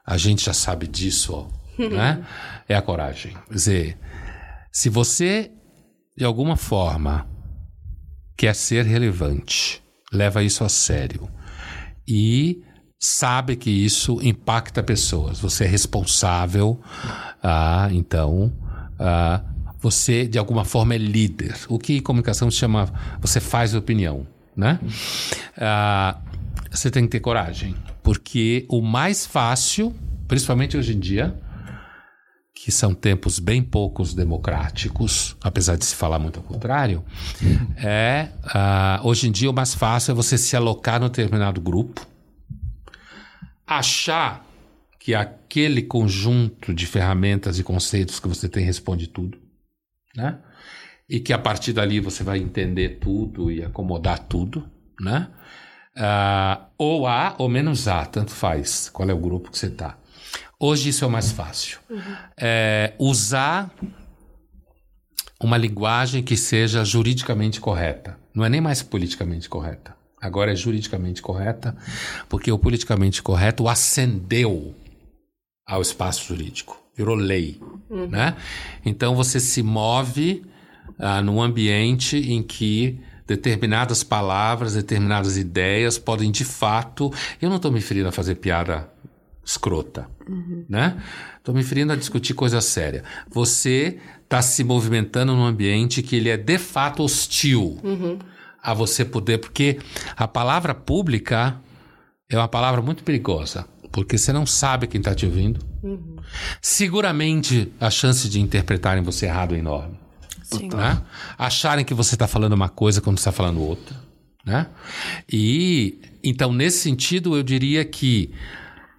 [0.06, 1.48] a gente já sabe disso, ó,
[1.88, 2.26] né?
[2.68, 3.34] É a coragem.
[3.48, 3.98] Quer dizer,
[4.72, 5.52] se você,
[6.18, 7.28] de alguma forma,
[8.38, 9.82] quer ser relevante,
[10.14, 11.28] leva isso a sério
[12.08, 12.62] e
[13.00, 15.40] sabe que isso impacta pessoas.
[15.40, 16.80] Você é responsável,
[17.44, 18.54] ah, então
[19.00, 19.44] ah,
[19.80, 21.56] você de alguma forma é líder.
[21.68, 24.80] O que em comunicação se chama você faz opinião, né?
[25.58, 26.20] Ah,
[26.72, 29.96] você tem que ter coragem, porque o mais fácil,
[30.28, 31.36] principalmente hoje em dia,
[32.68, 37.02] que são tempos bem poucos democráticos, apesar de se falar muito ao contrário,
[37.78, 42.06] é uh, hoje em dia o mais fácil é você se alocar num determinado grupo,
[43.66, 44.46] achar
[45.00, 49.38] que aquele conjunto de ferramentas e conceitos que você tem responde tudo,
[50.14, 50.40] né?
[51.10, 55.30] E que a partir dali você vai entender tudo e acomodar tudo, né?
[55.96, 59.98] Uh, ou A ou menos A, tanto faz qual é o grupo que você está.
[60.60, 61.80] Hoje isso é o mais fácil.
[61.90, 62.02] Uhum.
[62.36, 63.72] É, usar
[65.40, 68.18] uma linguagem que seja juridicamente correta.
[68.34, 69.96] Não é nem mais politicamente correta.
[70.20, 71.76] Agora é juridicamente correta,
[72.28, 74.76] porque o politicamente correto ascendeu
[75.66, 78.08] ao espaço jurídico, virou lei, uhum.
[78.08, 78.36] né?
[78.84, 80.44] Então você se move
[80.98, 87.14] ah, num ambiente em que determinadas palavras, determinadas ideias podem de fato.
[87.42, 88.90] Eu não estou me referindo a fazer piada
[89.48, 90.66] escrota, uhum.
[90.68, 91.02] né?
[91.38, 93.02] Estou me referindo a discutir coisa séria.
[93.30, 98.20] Você está se movimentando num ambiente que ele é de fato hostil uhum.
[98.62, 99.80] a você poder, porque
[100.18, 101.62] a palavra pública
[102.30, 105.66] é uma palavra muito perigosa, porque você não sabe quem está te ouvindo.
[105.82, 106.18] Uhum.
[106.62, 109.98] Seguramente a chance de interpretarem você errado é enorme.
[110.44, 110.68] Sim.
[110.68, 111.02] Né?
[111.38, 113.96] Acharem que você está falando uma coisa quando está falando outra.
[114.46, 114.68] Né?
[115.32, 118.34] E então, nesse sentido, eu diria que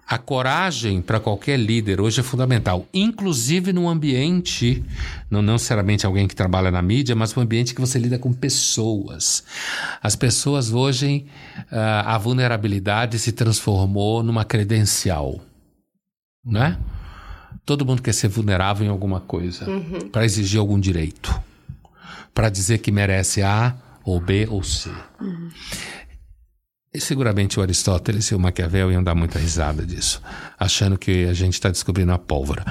[0.09, 4.83] a coragem para qualquer líder hoje é fundamental, inclusive no ambiente,
[5.31, 9.45] não necessariamente alguém que trabalha na mídia, mas no ambiente que você lida com pessoas.
[10.03, 11.27] As pessoas hoje,
[11.71, 15.43] uh, a vulnerabilidade se transformou numa credencial,
[16.43, 16.79] né?
[17.67, 20.09] Todo mundo quer ser vulnerável em alguma coisa uhum.
[20.11, 21.39] para exigir algum direito,
[22.33, 24.89] para dizer que merece A ou B ou C.
[25.21, 25.51] Uhum.
[26.93, 30.23] E seguramente o Aristóteles e o Maquiavel iam dar muita risada disso,
[30.59, 32.65] achando que a gente está descobrindo a pólvora.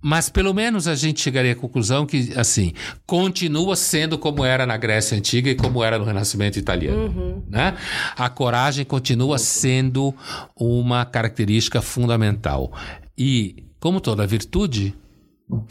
[0.00, 2.72] Mas pelo menos a gente chegaria à conclusão que, assim,
[3.04, 7.06] continua sendo como era na Grécia Antiga e como era no Renascimento Italiano.
[7.06, 7.42] Uhum.
[7.48, 7.76] Né?
[8.16, 10.14] A coragem continua sendo
[10.56, 12.72] uma característica fundamental.
[13.16, 14.94] E, como toda virtude,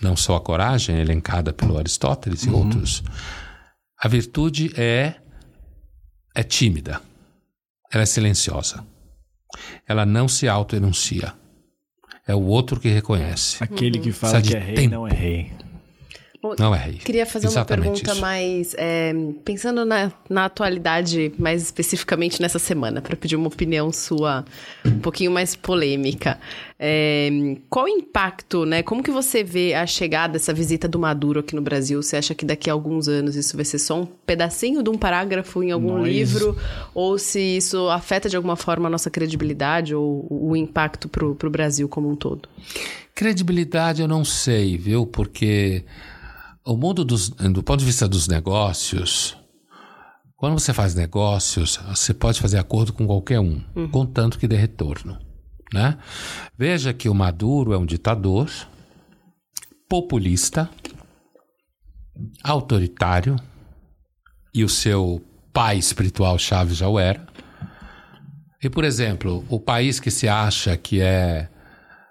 [0.03, 2.57] não só a coragem, elencada pelo Aristóteles e uhum.
[2.57, 3.03] outros,
[3.97, 5.15] a virtude é,
[6.35, 7.01] é tímida.
[7.91, 8.85] Ela é silenciosa.
[9.87, 11.33] Ela não se autoenuncia.
[12.27, 13.63] É o outro que reconhece.
[13.63, 14.95] Aquele que fala que é rei tempo.
[14.95, 15.51] não é rei.
[16.59, 16.93] Não é rei.
[16.95, 18.21] Queria fazer Exatamente uma pergunta isso.
[18.21, 18.75] mais.
[18.77, 19.11] É,
[19.43, 24.45] pensando na, na atualidade, mais especificamente nessa semana, para pedir uma opinião sua
[24.85, 26.39] um pouquinho mais polêmica.
[26.79, 28.83] É, qual o impacto, né?
[28.83, 32.01] Como que você vê a chegada dessa visita do Maduro aqui no Brasil?
[32.03, 34.97] Você acha que daqui a alguns anos isso vai ser só um pedacinho de um
[34.97, 36.07] parágrafo em algum Nós...
[36.07, 36.55] livro?
[36.93, 41.49] Ou se isso afeta de alguma forma a nossa credibilidade ou o impacto para o
[41.49, 42.47] Brasil como um todo?
[43.15, 45.07] Credibilidade eu não sei, viu?
[45.07, 45.83] Porque
[46.67, 49.37] o mundo dos, do ponto de vista dos negócios,
[50.35, 53.89] quando você faz negócios, você pode fazer acordo com qualquer um, uhum.
[53.89, 55.17] contanto que dê retorno.
[55.73, 55.97] Né?
[56.57, 58.49] Veja que o Maduro é um ditador,
[59.89, 60.69] populista,
[62.43, 63.37] autoritário,
[64.53, 67.25] e o seu pai espiritual Chaves já o era.
[68.61, 71.47] E, por exemplo, o país que se acha que é,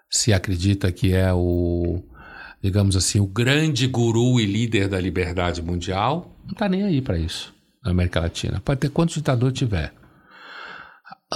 [0.08, 2.02] se acredita que é o
[2.66, 7.16] digamos assim, o grande guru e líder da liberdade mundial, não está nem aí para
[7.16, 7.54] isso
[7.84, 8.60] na América Latina.
[8.60, 9.92] Pode ter quantos ditadores tiver.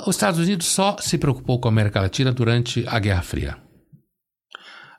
[0.05, 3.57] Os Estados Unidos só se preocupou com a América Latina durante a Guerra Fria.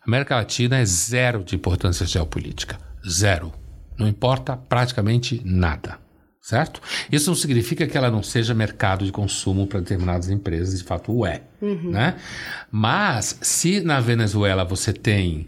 [0.01, 2.77] A América Latina é zero de importância geopolítica.
[3.05, 3.51] Zero.
[3.99, 5.99] Não importa praticamente nada.
[6.41, 6.81] certo?
[7.11, 11.11] Isso não significa que ela não seja mercado de consumo para determinadas empresas, de fato
[11.13, 12.15] o é, né?
[12.71, 15.47] Mas se na Venezuela você tem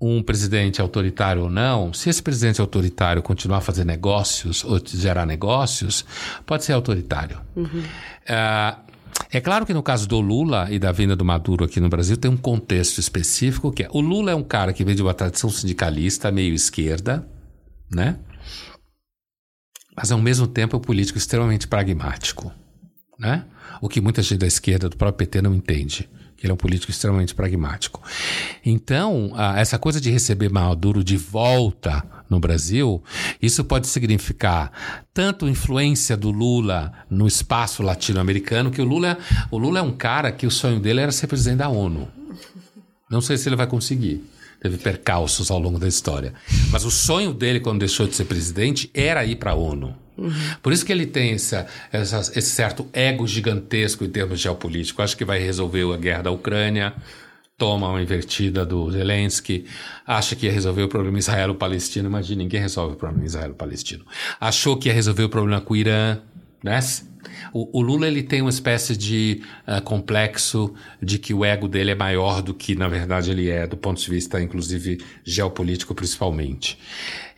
[0.00, 5.26] um presidente autoritário ou não, se esse presidente autoritário continuar a fazer negócios ou gerar
[5.26, 6.04] negócios,
[6.46, 7.40] pode ser autoritário.
[8.28, 8.78] Ah,
[9.30, 12.16] é claro que no caso do Lula e da vinda do Maduro aqui no Brasil
[12.16, 15.14] tem um contexto específico que é o Lula é um cara que vem de uma
[15.14, 17.28] tradição sindicalista meio esquerda,
[17.90, 18.18] né?
[19.96, 22.52] Mas ao mesmo tempo é um político extremamente pragmático,
[23.18, 23.44] né?
[23.80, 26.08] O que muita gente da esquerda do próprio PT não entende.
[26.38, 28.00] Que ele é um político extremamente pragmático.
[28.64, 33.02] Então, essa coisa de receber Maduro de volta no Brasil,
[33.42, 34.70] isso pode significar
[35.12, 39.18] tanto influência do Lula no espaço latino-americano, que o Lula,
[39.50, 42.08] o Lula é um cara que o sonho dele era ser presidente da ONU.
[43.10, 44.24] Não sei se ele vai conseguir.
[44.60, 46.34] Teve percalços ao longo da história.
[46.70, 49.94] Mas o sonho dele, quando deixou de ser presidente, era ir para a ONU.
[50.62, 55.02] Por isso que ele tem essa, essa- esse certo ego gigantesco em termos geopolíticos.
[55.04, 56.92] Acho que vai resolver a guerra da Ucrânia,
[57.56, 59.64] toma uma invertida do Zelensky,
[60.06, 62.08] acha que ia resolver o problema israelo-palestino.
[62.08, 64.04] Imagina, ninguém resolve o problema israelo-palestino.
[64.40, 66.18] Achou que ia resolver o problema com o Irã,
[66.62, 66.78] né?
[67.52, 71.90] O, o Lula ele tem uma espécie de ah, complexo de que o ego dele
[71.90, 76.78] é maior do que na verdade ele é, do ponto de vista inclusive geopolítico principalmente.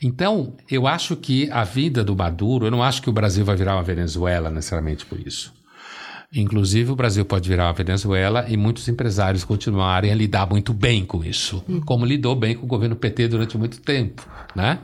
[0.02, 3.54] Então, eu acho que a vida do Maduro, eu não acho que o Brasil vai
[3.54, 5.59] virar uma Venezuela necessariamente por isso.
[6.32, 11.04] Inclusive, o Brasil pode virar uma Venezuela e muitos empresários continuarem a lidar muito bem
[11.04, 14.24] com isso, como lidou bem com o governo PT durante muito tempo.
[14.54, 14.78] Né?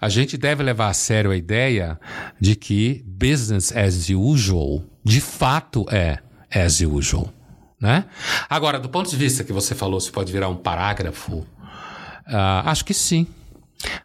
[0.00, 2.00] A gente deve levar a sério a ideia
[2.40, 6.20] de que business as usual, de fato, é
[6.50, 7.30] as usual.
[7.78, 8.06] Né?
[8.48, 11.46] Agora, do ponto de vista que você falou, se pode virar um parágrafo,
[12.26, 13.26] ah, acho que sim.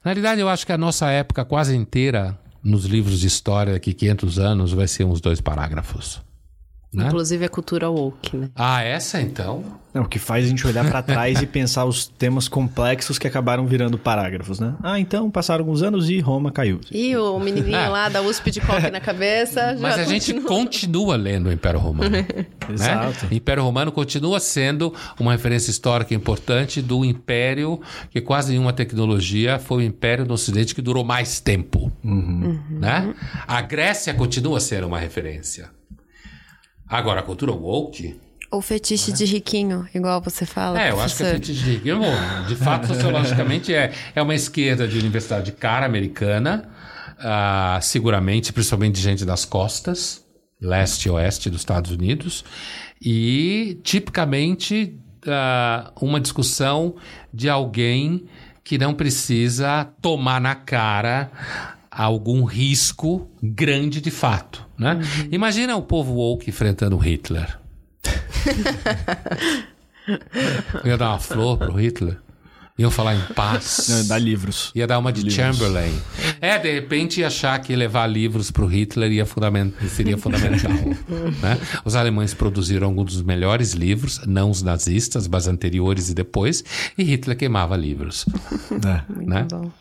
[0.03, 3.93] Na realidade, eu acho que a nossa época quase inteira, nos livros de história daqui
[3.93, 6.21] 500 anos, vai ser uns dois parágrafos.
[6.93, 7.07] Né?
[7.07, 8.49] Inclusive a cultura woke, né?
[8.55, 9.63] Ah, essa então?
[9.93, 13.27] É o que faz a gente olhar pra trás e pensar os temas complexos que
[13.27, 14.73] acabaram virando parágrafos, né?
[14.81, 16.81] Ah, então passaram alguns anos e Roma caiu.
[16.91, 19.77] E o menininho lá da USP de coque na cabeça.
[19.79, 20.49] Mas já a gente continua.
[20.49, 22.09] continua lendo o Império Romano.
[22.09, 22.25] né?
[22.71, 23.27] Exato.
[23.29, 27.79] O Império Romano continua sendo uma referência histórica importante do império
[28.09, 31.91] que quase nenhuma tecnologia foi o império do Ocidente que durou mais tempo.
[32.03, 33.13] Né?
[33.47, 35.69] A Grécia continua sendo uma referência.
[36.87, 38.19] Agora, a cultura woke...
[38.51, 40.79] Ou fetiche de riquinho, igual você fala.
[40.79, 41.47] É, eu acho que é professor.
[41.47, 42.01] fetiche de riquinho.
[42.47, 46.69] De fato, sociologicamente, é, é uma esquerda de universidade cara americana,
[47.17, 50.23] ah, seguramente, principalmente de gente das costas,
[50.61, 52.45] leste e oeste dos Estados Unidos,
[53.01, 56.95] e tipicamente ah, uma discussão
[57.33, 58.27] de alguém
[58.63, 61.31] que não precisa tomar na cara
[61.89, 64.99] algum risco grande de fato, né?
[65.31, 67.57] Imagina o povo woke enfrentando Hitler.
[70.83, 72.17] Ia dar uma flor pro Hitler.
[72.77, 73.85] Iam falar em paz.
[73.87, 74.71] Não, Dá livros.
[74.73, 75.35] Ia dar uma de Livros.
[75.35, 75.93] Chamberlain.
[76.41, 79.71] É, de repente ia achar que levar livros pro Hitler ia fundament...
[79.89, 80.71] seria fundamental.
[80.71, 81.59] né?
[81.85, 86.63] Os alemães produziram alguns dos melhores livros, não os nazistas, mas anteriores e depois,
[86.97, 88.25] e Hitler queimava livros.
[88.71, 89.03] É.
[89.13, 89.45] Muito né?
[89.49, 89.71] bom.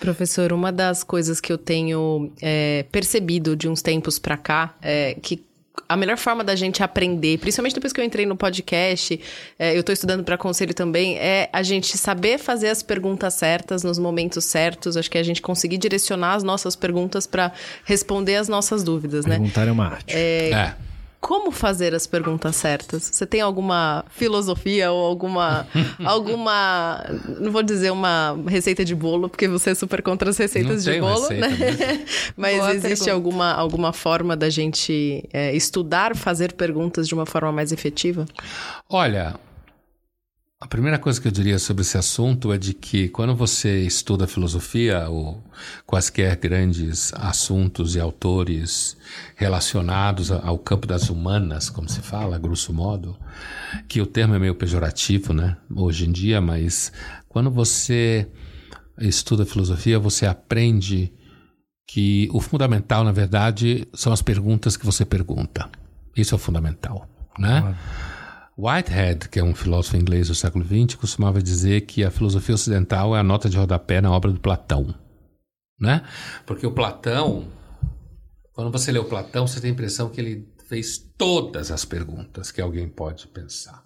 [0.00, 5.16] Professor, uma das coisas que eu tenho é, percebido de uns tempos pra cá é
[5.20, 5.44] que
[5.88, 9.20] a melhor forma da gente aprender, principalmente depois que eu entrei no podcast,
[9.58, 13.82] é, eu tô estudando para conselho também, é a gente saber fazer as perguntas certas
[13.82, 14.96] nos momentos certos.
[14.96, 17.52] Acho que é a gente conseguir direcionar as nossas perguntas para
[17.84, 19.36] responder as nossas dúvidas, né?
[19.36, 20.14] Perguntar é uma arte.
[20.16, 20.74] É.
[21.26, 23.10] Como fazer as perguntas certas?
[23.12, 25.66] Você tem alguma filosofia ou alguma.
[26.04, 27.04] alguma.
[27.40, 30.92] Não vou dizer uma receita de bolo, porque você é super contra as receitas Não
[30.92, 32.04] de bolo, receita né?
[32.36, 33.12] Mas Boa existe pergunta.
[33.12, 38.24] alguma, alguma forma da gente é, estudar, fazer perguntas de uma forma mais efetiva?
[38.88, 39.34] Olha,
[40.66, 44.26] a primeira coisa que eu diria sobre esse assunto é de que quando você estuda
[44.26, 45.40] filosofia ou
[45.86, 48.96] quaisquer grandes assuntos e autores
[49.36, 53.16] relacionados ao campo das humanas, como se fala, grosso modo,
[53.86, 56.92] que o termo é meio pejorativo, né, hoje em dia, mas
[57.28, 58.26] quando você
[58.98, 61.12] estuda filosofia, você aprende
[61.86, 65.70] que o fundamental, na verdade, são as perguntas que você pergunta.
[66.16, 67.08] Isso é o fundamental,
[67.38, 67.76] né?
[68.58, 73.14] Whitehead, que é um filósofo inglês do século XX, costumava dizer que a filosofia ocidental
[73.14, 74.94] é a nota de rodapé na obra do Platão,
[75.78, 76.02] né?
[76.46, 77.52] Porque o Platão,
[78.52, 82.50] quando você lê o Platão, você tem a impressão que ele fez todas as perguntas
[82.50, 83.84] que alguém pode pensar.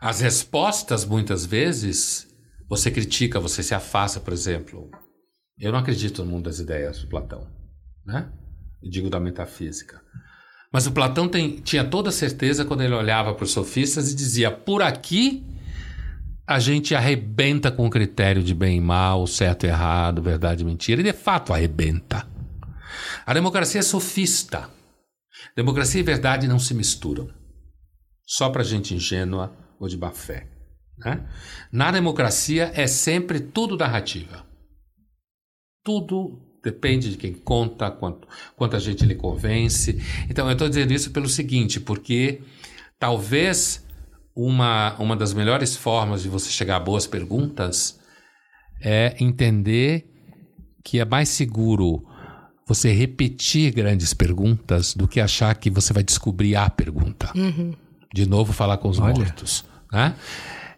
[0.00, 2.26] As respostas, muitas vezes,
[2.68, 4.90] você critica, você se afasta, por exemplo.
[5.58, 7.46] Eu não acredito no mundo das ideias do Platão,
[8.04, 8.32] né?
[8.82, 10.00] Eu digo da metafísica.
[10.76, 14.50] Mas o Platão tem, tinha toda certeza quando ele olhava para os sofistas e dizia:
[14.50, 15.42] por aqui
[16.46, 20.66] a gente arrebenta com o critério de bem e mal, certo e errado, verdade e
[20.66, 22.28] mentira, e de fato arrebenta.
[23.24, 24.68] A democracia é sofista.
[25.56, 27.30] Democracia e verdade não se misturam.
[28.26, 30.46] Só para gente ingênua ou de má fé.
[30.98, 31.26] Né?
[31.72, 34.44] Na democracia é sempre tudo narrativa.
[35.82, 40.02] Tudo depende de quem conta, quanto, quanta gente lhe convence.
[40.28, 42.40] Então eu estou dizendo isso pelo seguinte, porque
[42.98, 43.86] talvez
[44.34, 48.00] uma, uma das melhores formas de você chegar a boas perguntas
[48.80, 50.12] é entender
[50.84, 52.04] que é mais seguro
[52.66, 57.30] você repetir grandes perguntas do que achar que você vai descobrir a pergunta.
[57.36, 57.72] Uhum.
[58.12, 59.14] De novo, falar com os Olha.
[59.14, 59.64] mortos.
[59.92, 60.16] Né?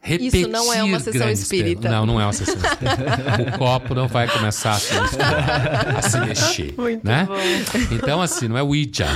[0.08, 1.90] Repetir Isso não é uma sessão espírita.
[1.90, 3.54] Não, não é uma sessão espírita.
[3.54, 6.74] o copo não vai começar a se, a se mexer.
[6.78, 7.26] Muito né?
[7.26, 7.94] bom.
[7.94, 9.06] Então, assim, não é Ouija,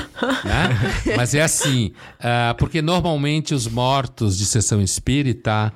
[0.44, 1.16] né?
[1.16, 5.72] Mas é assim, ah, porque normalmente os mortos de sessão espírita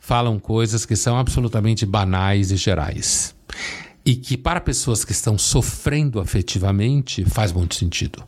[0.00, 3.36] falam coisas que são absolutamente banais e gerais.
[4.04, 8.24] E que para pessoas que estão sofrendo afetivamente faz muito sentido.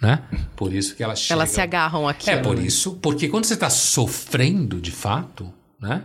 [0.00, 0.22] Né?
[0.54, 1.40] Por isso que elas chegam...
[1.40, 2.30] Elas se agarram aqui.
[2.30, 6.04] É por isso, porque quando você está sofrendo de fato, né?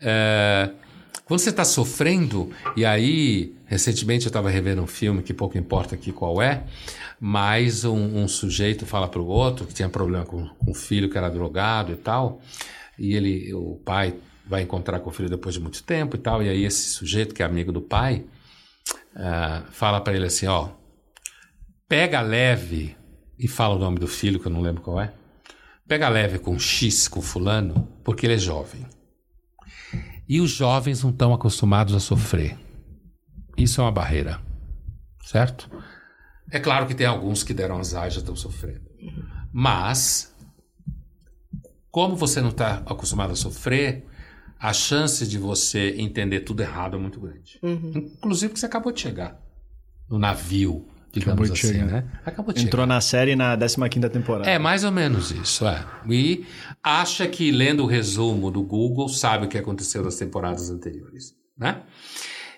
[0.00, 0.70] É,
[1.24, 5.94] quando você está sofrendo, e aí, recentemente eu estava revendo um filme que pouco importa
[5.94, 6.64] aqui qual é,
[7.18, 11.08] mas um, um sujeito fala para o outro que tinha problema com, com o filho
[11.08, 12.42] que era drogado e tal,
[12.98, 14.14] e ele, o pai
[14.46, 17.34] vai encontrar com o filho depois de muito tempo e tal, e aí esse sujeito
[17.34, 18.24] que é amigo do pai
[19.16, 20.68] ah, fala para ele assim, ó,
[21.88, 22.96] pega leve
[23.38, 25.12] e fala o nome do filho que eu não lembro qual é.
[25.86, 28.86] Pega leve com X, com fulano, porque ele é jovem.
[30.26, 32.58] E os jovens não estão acostumados a sofrer.
[33.56, 34.40] Isso é uma barreira,
[35.22, 35.70] certo?
[36.50, 38.88] É claro que tem alguns que deram azar e já estão sofrendo.
[39.52, 40.34] Mas,
[41.90, 44.06] como você não está acostumado a sofrer,
[44.58, 47.60] a chance de você entender tudo errado é muito grande.
[47.62, 49.38] Inclusive que você acabou de chegar
[50.08, 51.86] no navio, digamos Acabou assim, chegar.
[51.86, 52.04] né?
[52.26, 52.68] Acabou de chegar.
[52.68, 54.50] Entrou na série na 15ª temporada.
[54.50, 55.84] É, mais ou menos isso, é.
[56.10, 56.44] E
[56.82, 61.82] acha que lendo o resumo do Google sabe o que aconteceu nas temporadas anteriores, né?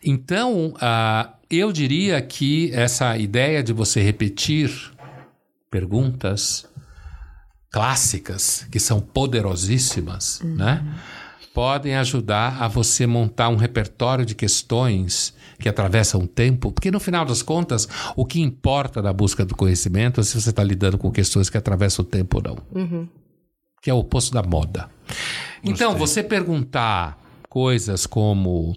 [0.03, 4.71] Então, ah, eu diria que essa ideia de você repetir
[5.71, 6.67] perguntas
[7.71, 10.83] clássicas, que são poderosíssimas, né?
[11.53, 17.01] Podem ajudar a você montar um repertório de questões que atravessam o tempo, porque no
[17.01, 20.99] final das contas, o que importa na busca do conhecimento é se você está lidando
[20.99, 23.09] com questões que atravessam o tempo ou não.
[23.81, 24.89] Que é o oposto da moda.
[25.63, 28.77] Então, você perguntar coisas como: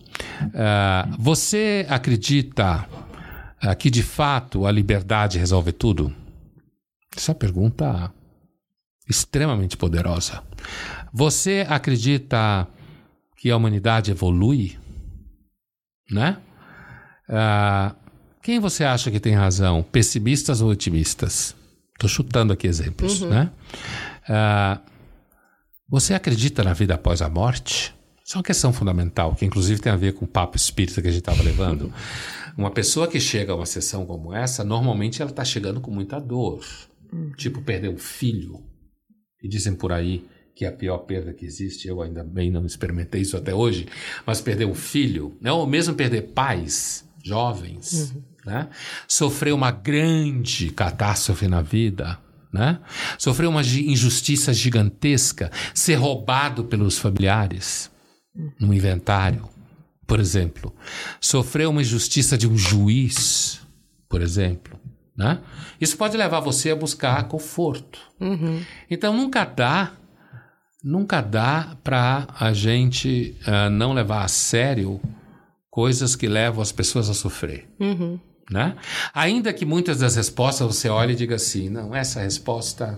[0.56, 2.88] ah, você acredita
[3.62, 6.14] ah, que de fato a liberdade resolve tudo?
[7.16, 8.14] Essa é uma pergunta
[9.10, 10.44] extremamente poderosa.
[11.12, 12.68] Você acredita
[13.36, 14.78] que a humanidade evolui?
[16.12, 16.38] Né?
[17.30, 17.96] Ah,
[18.42, 19.84] quem você acha que tem razão?
[19.84, 21.56] Pessimistas ou otimistas?
[21.94, 23.52] Estou chutando aqui exemplos, né?
[24.28, 24.82] Ah,
[25.88, 27.94] você acredita na vida após a morte?
[28.26, 31.08] Isso é uma questão fundamental, que inclusive tem a ver com o papo espírita que
[31.08, 31.92] a gente estava levando.
[32.58, 36.20] Uma pessoa que chega a uma sessão como essa, normalmente ela está chegando com muita
[36.20, 36.62] dor.
[37.38, 38.62] Tipo, perder um filho.
[39.42, 41.88] E dizem por aí que é a pior perda que existe.
[41.88, 43.88] Eu ainda bem não experimentei isso até hoje.
[44.26, 45.54] Mas perder um filho, né?
[45.54, 48.16] ou mesmo perder pais jovens,
[48.46, 48.70] né?
[49.08, 52.20] sofrer uma grande catástrofe na vida,
[52.52, 52.80] né?
[53.18, 57.92] sofrer uma injustiça gigantesca, ser roubado pelos familiares
[58.60, 59.48] num inventário,
[60.08, 60.74] por exemplo,
[61.20, 63.62] sofrer uma injustiça de um juiz,
[64.08, 64.80] por exemplo,
[65.16, 65.40] né?
[65.82, 68.00] Isso pode levar você a buscar conforto.
[68.90, 69.92] Então nunca dá,
[70.82, 75.00] nunca dá para a gente ah, não levar a sério
[75.70, 77.68] coisas que levam as pessoas a sofrer.
[78.52, 78.76] Né?
[79.14, 82.98] Ainda que muitas das respostas você olhe e diga assim, não, essa resposta,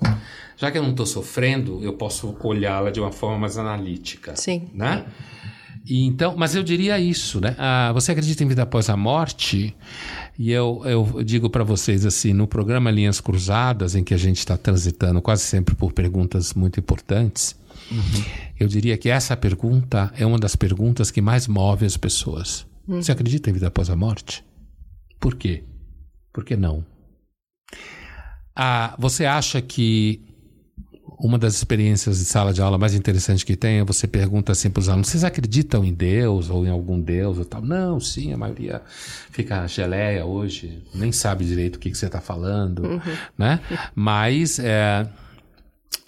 [0.56, 4.34] já que eu não estou sofrendo, eu posso olhá-la de uma forma mais analítica.
[4.36, 4.70] Sim.
[4.74, 5.06] Né?
[5.86, 7.56] E então, mas eu diria isso, né?
[7.58, 9.76] Ah, você acredita em vida após a morte?
[10.38, 14.38] E eu, eu digo para vocês assim, no programa Linhas Cruzadas, em que a gente
[14.38, 17.56] está transitando quase sempre por perguntas muito importantes,
[18.60, 22.66] eu diria que essa pergunta é uma das perguntas que mais move as pessoas.
[22.88, 24.44] Você acredita em vida após a morte?
[25.20, 25.64] Por quê?
[26.34, 26.86] Por que não?
[28.56, 30.22] Ah, você acha que
[31.24, 34.70] uma das experiências de sala de aula mais interessantes que tem é você pergunta assim
[34.70, 37.62] para os alunos: vocês acreditam em Deus ou em algum Deus ou tal?
[37.62, 38.82] Não, sim, a maioria
[39.30, 43.00] fica geleia hoje, nem sabe direito o que, que você está falando, uhum.
[43.38, 43.60] né?
[43.94, 45.08] Mas é,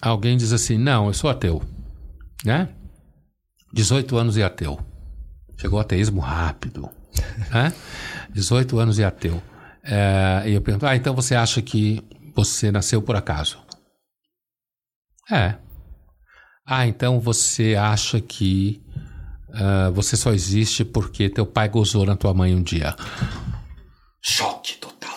[0.01, 1.61] alguém diz assim: não, eu sou ateu,
[2.43, 2.69] né?
[3.73, 4.79] 18 anos e ateu.
[5.57, 6.89] Chegou o ateísmo rápido,
[7.51, 7.73] né?
[8.31, 9.41] 18 anos e ateu.
[9.83, 12.01] É, e eu pergunto: ah, então você acha que
[12.35, 13.59] você nasceu por acaso?
[15.31, 15.55] É.
[16.65, 18.81] Ah, então você acha que
[19.49, 22.95] uh, você só existe porque teu pai gozou na tua mãe um dia.
[24.21, 25.15] Choque total.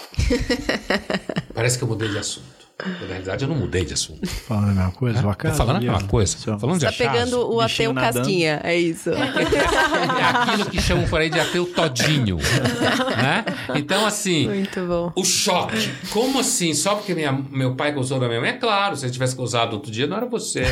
[1.55, 2.56] Parece que eu mudei de assunto.
[2.85, 4.27] Na realidade, eu não mudei de assunto.
[4.27, 5.23] Falando a mesma coisa, é?
[5.23, 6.59] Tô falando a mesma coisa.
[6.59, 9.09] Falando tá pegando o ateu casquinha, é isso.
[9.11, 12.37] É aquilo que chamam por aí de ateu todinho.
[13.17, 13.47] né?
[13.77, 14.47] Então, assim.
[14.49, 15.11] Muito bom.
[15.17, 15.91] O choque.
[16.11, 16.75] Como assim?
[16.75, 18.51] Só porque minha, meu pai gozou da minha mãe?
[18.51, 20.65] É claro, se ele tivesse gozado outro dia, não era você.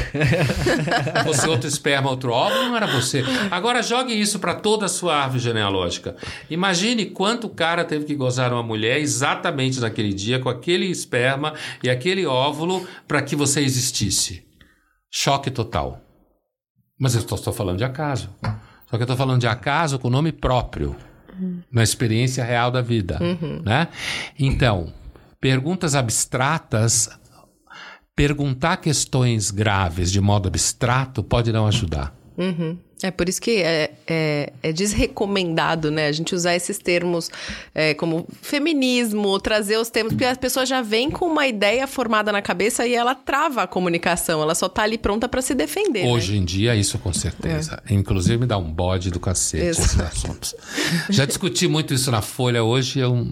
[1.24, 3.24] você, outro esperma, outro óvulo, não era você.
[3.50, 6.16] Agora, jogue isso para toda a sua árvore genealógica.
[6.50, 11.93] Imagine quanto cara teve que gozar uma mulher exatamente naquele dia, com aquele esperma e
[11.94, 14.46] aquele óvulo para que você existisse.
[15.10, 16.00] Choque total.
[16.98, 18.30] Mas eu estou falando de acaso.
[18.42, 20.94] Só que eu estou falando de acaso com nome próprio,
[21.70, 23.18] na experiência real da vida.
[23.20, 23.62] Uhum.
[23.64, 23.88] Né?
[24.38, 24.92] Então,
[25.40, 27.10] perguntas abstratas,
[28.14, 32.14] perguntar questões graves de modo abstrato pode não ajudar.
[32.36, 32.76] Uhum.
[33.02, 36.06] É por isso que é, é, é, desrecomendado, né?
[36.06, 37.30] A gente usar esses termos
[37.74, 42.32] é, como feminismo, trazer os termos, porque a pessoa já vem com uma ideia formada
[42.32, 46.06] na cabeça e ela trava a comunicação, ela só tá ali pronta para se defender.
[46.06, 46.38] Hoje né?
[46.38, 47.82] em dia, isso com certeza.
[47.88, 47.92] É.
[47.92, 50.54] Inclusive, me dá um bode do cacete esses assuntos.
[51.10, 53.26] Já discuti muito isso na Folha hoje, eu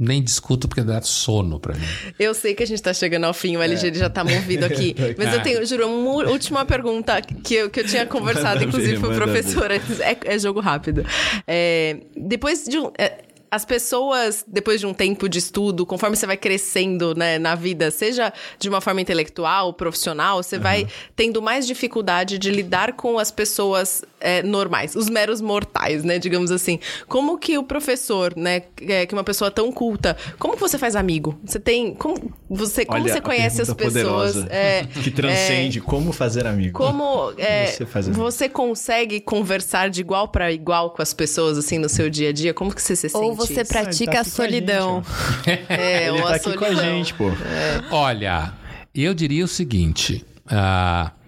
[0.00, 1.84] nem discuto porque dá sono pra mim.
[2.18, 3.94] Eu sei que a gente tá chegando ao fim, o LG é.
[3.94, 4.96] já tá movido aqui.
[5.18, 9.08] Mas eu tenho, juro, uma última pergunta que eu, que eu tinha conversado, inclusive, com
[9.08, 9.70] o professor.
[9.70, 9.80] É,
[10.24, 11.04] é, jogo rápido.
[11.46, 12.90] É, depois de um.
[12.96, 17.56] É, as pessoas, depois de um tempo de estudo, conforme você vai crescendo né, na
[17.56, 20.62] vida, seja de uma forma intelectual, profissional, você uhum.
[20.62, 20.86] vai
[21.16, 26.18] tendo mais dificuldade de lidar com as pessoas é, normais, os meros mortais, né?
[26.18, 26.78] Digamos assim.
[27.08, 30.78] Como que o professor, né, é, que é uma pessoa tão culta, como que você
[30.78, 31.38] faz amigo?
[31.44, 31.94] Você tem.
[31.94, 34.36] Como você, como Olha, você conhece as pessoas?
[34.48, 36.78] É, que transcende é, como fazer amigo.
[36.78, 38.22] Como é, você, faz amigo.
[38.22, 42.32] você consegue conversar de igual para igual com as pessoas, assim, no seu dia a
[42.32, 42.52] dia?
[42.52, 43.16] Como que você se sente?
[43.24, 43.72] Ou você isso?
[43.72, 45.02] pratica ah, tá a solidão.
[45.46, 46.68] A é, Ele tá aqui solidão.
[46.68, 47.28] com a gente, pô.
[47.28, 47.82] É.
[47.90, 48.52] Olha,
[48.94, 50.24] eu diria o seguinte.
[50.46, 51.19] Uh,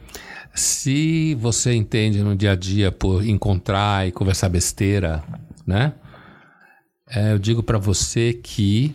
[0.55, 5.23] se você entende no dia a dia por encontrar e conversar besteira,
[5.67, 5.95] né?
[7.09, 8.95] É, eu digo para você que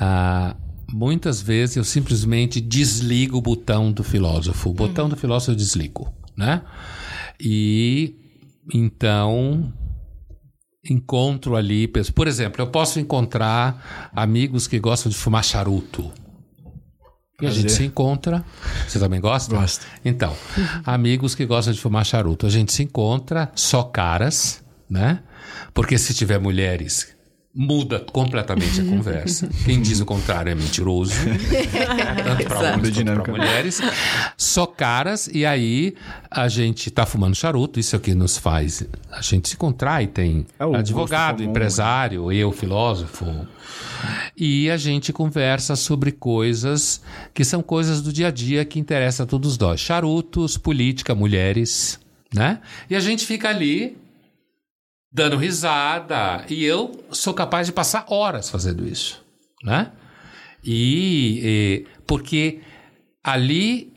[0.00, 0.56] ah,
[0.92, 4.70] muitas vezes eu simplesmente desligo o botão do filósofo.
[4.70, 5.10] O botão uhum.
[5.10, 6.62] do filósofo eu desligo, né?
[7.40, 8.16] E
[8.72, 9.72] então
[10.84, 16.10] encontro ali, por exemplo, eu posso encontrar amigos que gostam de fumar charuto.
[17.40, 18.44] E a gente se encontra.
[18.88, 19.54] Você também gosta?
[19.54, 19.86] Gosto.
[20.04, 20.34] Então,
[20.84, 22.48] amigos que gostam de fumar charuto.
[22.48, 24.60] A gente se encontra, só caras,
[24.90, 25.20] né?
[25.72, 27.16] Porque se tiver mulheres
[27.60, 29.48] muda completamente a conversa.
[29.64, 31.12] Quem diz o contrário é mentiroso.
[32.24, 33.80] Tanto para homens quanto para mulheres.
[34.36, 35.94] Só caras, e aí
[36.30, 38.86] a gente tá fumando charuto, isso é o que nos faz.
[39.10, 42.36] A gente se contrai, tem é advogado, empresário, né?
[42.36, 43.26] eu, filósofo.
[44.36, 47.02] E a gente conversa sobre coisas
[47.34, 49.80] que são coisas do dia a dia que interessam a todos nós.
[49.80, 51.98] Charutos, política, mulheres,
[52.32, 52.60] né?
[52.88, 53.96] E a gente fica ali
[55.18, 56.44] dando risada.
[56.48, 59.24] E eu sou capaz de passar horas fazendo isso,
[59.64, 59.90] né?
[60.64, 62.60] E, e, porque
[63.22, 63.92] ali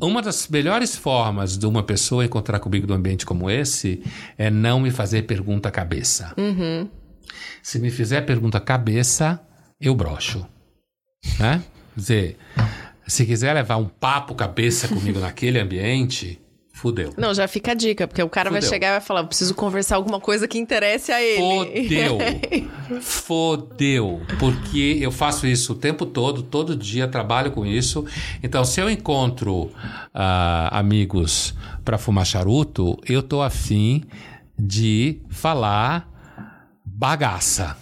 [0.00, 4.02] uma das melhores formas de uma pessoa encontrar comigo num ambiente como esse
[4.36, 6.34] é não me fazer pergunta cabeça.
[6.36, 6.88] Uhum.
[7.62, 9.40] Se me fizer pergunta cabeça,
[9.80, 10.46] eu brocho,
[11.38, 11.62] né?
[11.94, 12.36] Quer dizer,
[13.06, 16.40] se quiser levar um papo cabeça comigo naquele ambiente,
[16.72, 17.12] Fudeu.
[17.18, 18.62] Não, já fica a dica, porque o cara Fudeu.
[18.62, 21.38] vai chegar e vai falar: preciso conversar alguma coisa que interesse a ele.
[21.38, 22.18] Fodeu.
[23.00, 24.20] Fodeu.
[24.38, 28.04] Porque eu faço isso o tempo todo, todo dia, trabalho com isso.
[28.42, 29.72] Então, se eu encontro uh,
[30.70, 31.54] amigos
[31.84, 34.04] para fumar charuto, eu tô afim
[34.58, 36.08] de falar
[36.84, 37.76] bagaça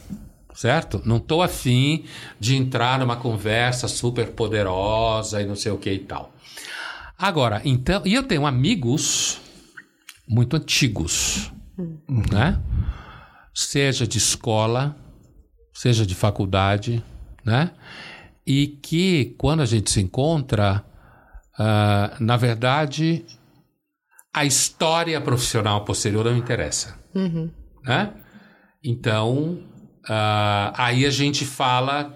[0.60, 1.00] certo?
[1.06, 2.04] Não tô afim
[2.38, 6.34] de entrar numa conversa super poderosa e não sei o que e tal.
[7.20, 9.38] Agora, então, e eu tenho amigos
[10.26, 12.22] muito antigos, uhum.
[12.32, 12.58] né?
[13.54, 14.96] Seja de escola,
[15.74, 17.04] seja de faculdade,
[17.44, 17.72] né?
[18.46, 20.82] E que quando a gente se encontra,
[21.58, 23.26] ah, na verdade,
[24.32, 26.98] a história profissional posterior não interessa.
[27.84, 28.14] Né?
[28.82, 29.62] Então,
[30.08, 32.14] ah, aí a gente fala,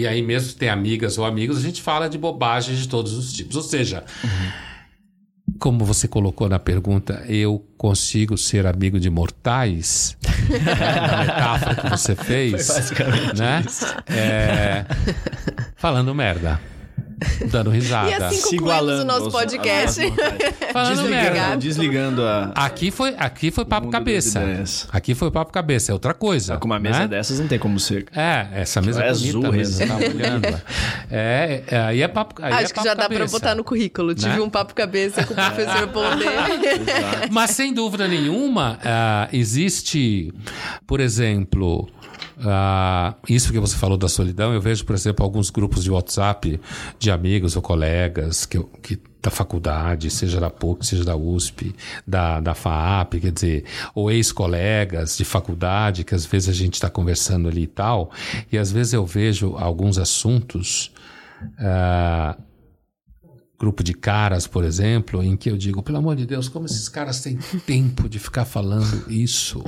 [0.00, 3.34] e aí mesmo tem amigas ou amigos, a gente fala de bobagens de todos os
[3.34, 3.54] tipos.
[3.54, 4.02] Ou seja,
[5.58, 10.16] como você colocou na pergunta, eu consigo ser amigo de mortais?
[10.48, 12.66] na metáfora que você fez,
[13.36, 13.62] né?
[14.06, 14.86] É,
[15.76, 16.58] falando merda,
[17.46, 18.10] dando risada.
[18.10, 20.00] E assim Se concluímos igualando o nosso aos- podcast.
[20.90, 22.52] desligando, desligando a.
[22.54, 24.40] Aqui foi, aqui foi papo cabeça.
[24.92, 26.56] Aqui foi papo cabeça, é outra coisa.
[26.58, 27.08] Com uma mesa né?
[27.08, 28.06] dessas não tem como ser.
[28.14, 30.62] É, essa mesa É bonita azul, mesmo, tá olhando.
[31.10, 33.32] É, é, aí é papo aí é Acho que já dá pra cabeça.
[33.32, 34.14] botar no currículo.
[34.14, 34.40] Tive Né?
[34.40, 36.26] um papo cabeça com o professor Pondé.
[37.30, 40.32] Mas sem dúvida nenhuma, ah, existe,
[40.86, 41.88] por exemplo,
[42.38, 46.60] ah, isso que você falou da solidão, eu vejo, por exemplo, alguns grupos de WhatsApp
[46.98, 51.74] de amigos ou colegas que, que da faculdade, seja da PUC, seja da USP,
[52.06, 53.64] da, da FAAP, quer dizer,
[53.94, 58.10] ou ex-colegas de faculdade, que às vezes a gente está conversando ali e tal,
[58.50, 60.90] e às vezes eu vejo alguns assuntos.
[61.58, 62.36] ah,
[63.58, 66.88] grupo de caras, por exemplo, em que eu digo, pelo amor de Deus, como esses
[66.88, 67.36] caras têm
[67.66, 69.62] tempo de ficar falando isso,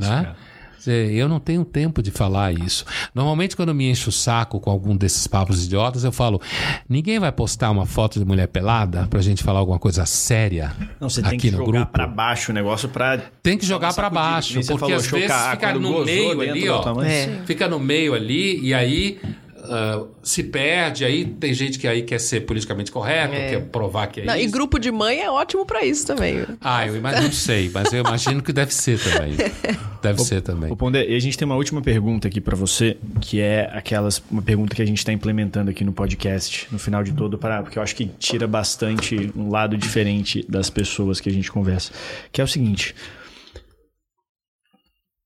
[0.00, 0.36] né?
[0.36, 0.51] Quer
[0.84, 2.84] dizer, Eu não tenho tempo de falar isso.
[3.14, 6.40] Normalmente, quando eu me encho o saco com algum desses papos idiotas, eu falo:
[6.88, 11.08] ninguém vai postar uma foto de mulher pelada pra gente falar alguma coisa séria Não,
[11.08, 11.92] você tem que jogar grupo.
[11.92, 13.18] pra baixo o negócio pra.
[13.42, 17.02] Tem que jogar sacudida, baixo, porque falou, às vezes fica no meio ali, ó.
[17.02, 17.42] É.
[17.46, 19.20] Fica no meio ali e aí
[19.64, 21.04] ah, se perde.
[21.04, 23.50] Aí tem gente que aí quer ser politicamente correto, É.
[23.50, 24.52] quer provar que é Não, e isso.
[24.52, 26.44] grupo de mãe é ótimo pra isso também.
[26.60, 29.34] Ah, eu imagino, não sei, mas eu imagino que deve ser também.
[30.02, 30.72] Deve ser também.
[30.72, 34.20] Ô, Pondé, e a gente tem uma última pergunta aqui pra você, que é aquelas
[34.28, 37.62] uma pergunta que a gente tá implementando aqui no podcast, no final de todo, para
[37.62, 41.92] porque eu acho que tira bastante um lado diferente das pessoas que a gente conversa,
[42.32, 42.96] que é o seguinte: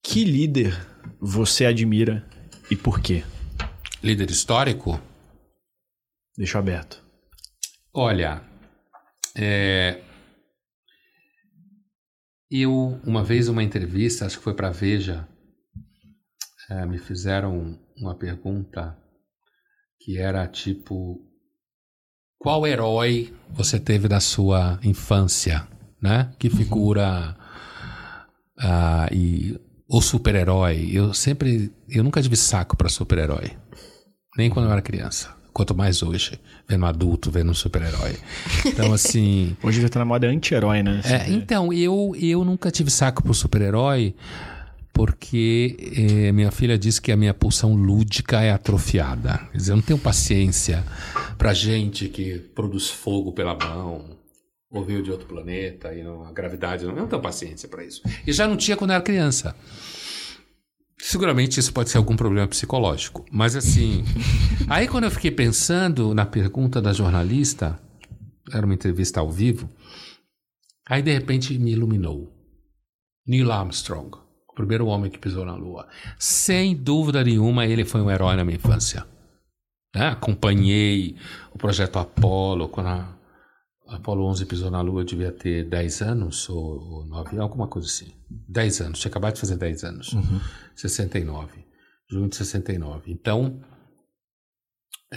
[0.04, 0.78] que líder
[1.18, 2.22] você admira
[2.70, 3.22] e por quê?
[4.02, 5.00] Líder histórico?
[6.36, 7.02] Deixa aberto.
[7.92, 8.42] Olha,
[9.34, 10.02] é,
[12.50, 15.26] eu, uma vez, uma entrevista, acho que foi para Veja,
[16.70, 18.96] é, me fizeram uma pergunta
[19.98, 21.20] que era tipo:
[22.38, 25.66] qual herói você teve da sua infância,
[26.00, 26.32] né?
[26.38, 27.36] Que figura
[28.58, 30.90] ah, e o super-herói?
[30.92, 33.52] Eu sempre, eu nunca tive saco para super-herói,
[34.36, 35.34] nem quando eu era criança.
[35.52, 36.38] Quanto mais hoje,
[36.68, 38.16] vendo adulto, vendo um super-herói.
[38.66, 39.56] Então, assim.
[39.64, 41.00] Hoje já tá na moda anti-herói, né?
[41.02, 44.14] É, então, eu, eu nunca tive saco por super-herói
[44.96, 49.46] porque eh, minha filha disse que a minha pulsão lúdica é atrofiada.
[49.52, 50.82] Quer dizer, eu não tenho paciência
[51.36, 54.15] pra gente que produz fogo pela mão
[54.78, 56.84] ou veio de outro planeta e não- a gravidade.
[56.84, 58.02] Eu não tenho paciência pra isso.
[58.26, 59.54] E já não tinha quando era criança.
[60.98, 63.24] Seguramente isso pode ser algum problema psicológico.
[63.30, 64.04] Mas assim.
[64.68, 67.78] aí quando eu fiquei pensando na pergunta da jornalista,
[68.52, 69.68] era uma entrevista ao vivo,
[70.88, 72.32] aí de repente me iluminou.
[73.26, 74.16] Neil Armstrong,
[74.48, 75.88] o primeiro homem que pisou na Lua.
[76.18, 79.04] Sem dúvida nenhuma, ele foi um herói na minha infância.
[79.94, 80.08] Né?
[80.08, 81.16] Acompanhei
[81.52, 83.15] o projeto Apollo, quando a
[83.88, 87.86] Apollo 11 pisou na Lua, eu devia ter 10 anos, ou, ou 9, alguma coisa
[87.86, 88.12] assim.
[88.48, 90.14] 10 anos, tinha acabado de fazer 10 anos.
[90.74, 91.64] 69.
[92.10, 93.12] Junho de 69.
[93.12, 93.60] Então,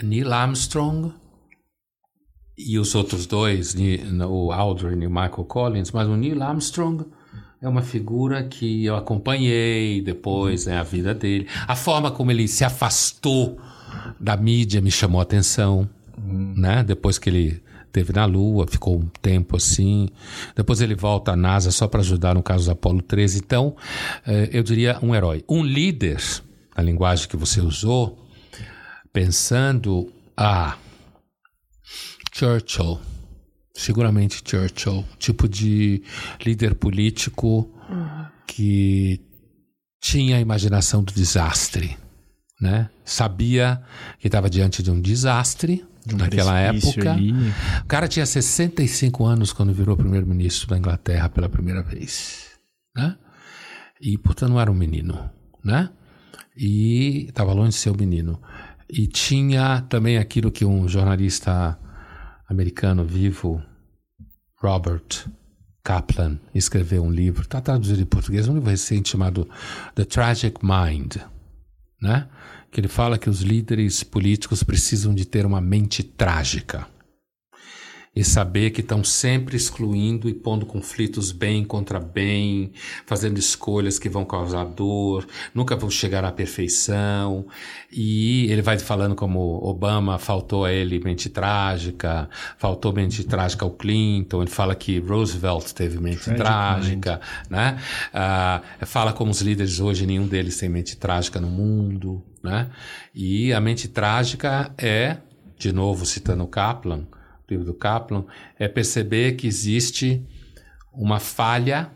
[0.02, 1.12] Neil Armstrong
[2.56, 3.74] e os outros dois,
[4.28, 7.06] o Aldrin e o Michael Collins, mas o Neil Armstrong
[7.60, 11.46] é uma figura que eu acompanhei depois, né, a vida dele.
[11.66, 13.58] A forma como ele se afastou
[14.18, 16.82] da mídia me chamou a atenção, né?
[16.84, 20.08] Depois que ele teve na Lua, ficou um tempo assim.
[20.54, 23.38] Depois ele volta à NASA só para ajudar no caso do Apollo 13.
[23.38, 23.76] Então,
[24.26, 25.44] eh, eu diria um herói.
[25.48, 26.20] Um líder,
[26.74, 28.18] a linguagem que você usou,
[29.12, 30.76] pensando, ah,
[32.32, 33.00] Churchill,
[33.74, 36.02] seguramente Churchill, tipo de
[36.44, 37.68] líder político
[38.46, 39.20] que
[40.00, 41.96] tinha a imaginação do desastre,
[42.60, 42.88] né?
[43.04, 43.82] Sabia
[44.18, 45.84] que estava diante de um desastre
[46.16, 47.16] naquela época.
[47.82, 52.50] O cara tinha 65 anos quando virou primeiro-ministro da Inglaterra pela primeira vez,
[52.96, 53.16] né?
[54.00, 55.30] E, portanto, não era um menino,
[55.62, 55.90] né?
[56.56, 58.40] E estava longe de ser um menino.
[58.88, 61.78] E tinha também aquilo que um jornalista
[62.48, 63.62] americano vivo,
[64.60, 65.28] Robert
[65.84, 69.48] Kaplan, escreveu um livro, está traduzido em português, um livro recente chamado
[69.94, 71.16] The Tragic Mind,
[72.02, 72.28] né?
[72.70, 76.86] Que ele fala que os líderes políticos precisam de ter uma mente trágica.
[78.14, 82.72] E saber que estão sempre excluindo e pondo conflitos bem contra bem,
[83.06, 85.24] fazendo escolhas que vão causar dor,
[85.54, 87.46] nunca vão chegar à perfeição.
[87.90, 92.28] E ele vai falando como Obama faltou a ele mente trágica,
[92.58, 97.78] faltou mente trágica ao Clinton, ele fala que Roosevelt teve mente trágica, né?
[98.12, 102.70] Ah, fala como os líderes hoje, nenhum deles tem mente trágica no mundo, né?
[103.14, 105.18] E a mente trágica é,
[105.56, 107.06] de novo citando Kaplan,
[107.54, 108.24] livro do Kaplan,
[108.58, 110.26] é perceber que existe
[110.92, 111.90] uma falha,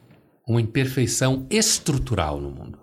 [0.47, 2.79] uma imperfeição estrutural no mundo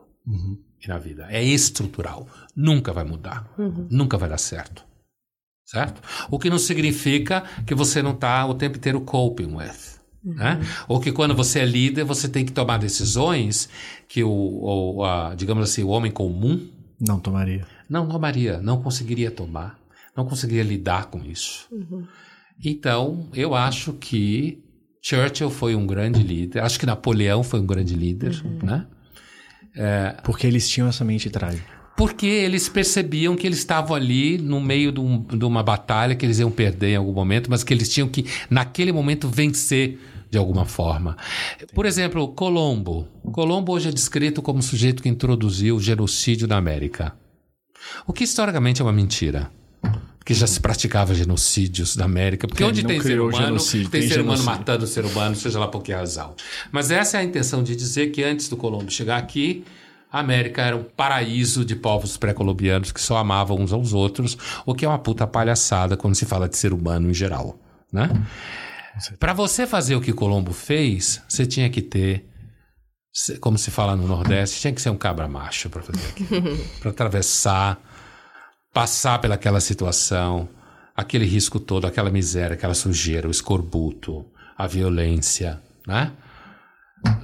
[0.84, 1.27] e na vida.
[1.30, 2.27] É estrutural.
[2.56, 3.49] Nunca vai mudar.
[3.89, 4.84] Nunca vai dar certo.
[5.65, 6.02] Certo?
[6.30, 9.99] O que não significa que você não está o tempo inteiro coping with.
[10.23, 10.60] Né?
[10.88, 13.69] Ou que quando você é líder, você tem que tomar decisões
[14.07, 14.30] que o,
[14.98, 16.69] o a, digamos assim, o homem comum
[16.99, 17.65] Não tomaria.
[17.89, 19.80] não tomaria, não conseguiria tomar,
[20.15, 21.68] não conseguiria lidar com isso.
[22.64, 24.60] Então, eu acho que
[25.02, 28.86] Churchill foi um grande líder, acho que Napoleão foi um grande líder, né?
[30.24, 31.66] Porque eles tinham essa mente trágica.
[31.98, 36.26] Porque eles percebiam que eles estavam ali no meio de, um- de uma batalha que
[36.26, 40.38] eles iam perder em algum momento, mas que eles tinham que, naquele momento, vencer de
[40.38, 41.18] alguma forma.
[41.76, 43.08] Por exemplo, Colombo.
[43.34, 47.14] Colombo hoje é descrito como o sujeito que introduziu o genocídio na América.
[48.08, 49.52] O que historicamente é uma mentira.
[50.22, 52.48] Porque já se praticava genocídios na América.
[52.48, 54.60] Porque onde tem ser humano, genocídio, tem, tem ser humano genocídio.
[54.60, 56.35] matando ser humano, seja lá por que razão.
[56.72, 59.65] Mas essa é a intenção de dizer que antes do Colombo chegar aqui,
[60.11, 64.76] a América era um paraíso de povos pré-colombianos que só amavam uns aos outros, o
[64.76, 67.57] que é uma puta palhaçada quando se fala de ser humano em geral,
[67.91, 68.07] né?
[69.19, 72.30] Para você fazer o que Colombo fez, você tinha que ter,
[73.39, 76.91] como se fala no Nordeste, tinha que ser um cabra macho para fazer aquilo, para
[76.91, 77.81] atravessar,
[78.73, 80.48] passar pelaquela situação,
[80.95, 84.26] aquele risco todo, aquela miséria, aquela sujeira, o escorbuto,
[84.57, 86.11] a violência, né?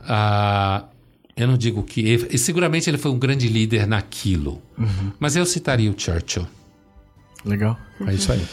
[0.08, 0.86] Ah,
[1.36, 2.02] eu não digo que.
[2.32, 4.62] E seguramente ele foi um grande líder naquilo.
[5.20, 6.48] Mas eu citaria o Churchill.
[7.46, 7.78] Legal.
[8.08, 8.46] É isso aí.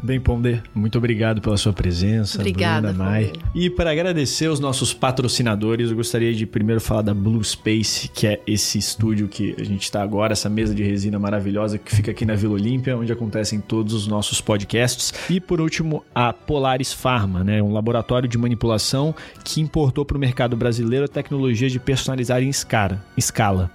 [0.00, 2.38] Bem, Pondé, muito obrigado pela sua presença.
[2.38, 3.32] Obrigada, Bruna, Mai.
[3.52, 8.26] E para agradecer os nossos patrocinadores, eu gostaria de primeiro falar da Blue Space, que
[8.26, 12.12] é esse estúdio que a gente está agora, essa mesa de resina maravilhosa que fica
[12.12, 15.12] aqui na Vila Olímpia, onde acontecem todos os nossos podcasts.
[15.28, 20.20] E por último, a Polaris Pharma, né, um laboratório de manipulação que importou para o
[20.20, 23.70] mercado brasileiro a tecnologia de personalizar em escala.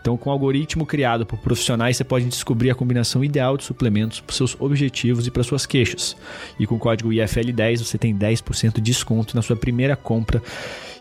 [0.00, 4.20] Então, com o algoritmo criado por profissionais, você pode descobrir a combinação ideal de suplementos
[4.20, 6.16] para seus objetivos e para suas queixas.
[6.58, 10.42] E com o código IFL10 você tem 10% de desconto na sua primeira compra.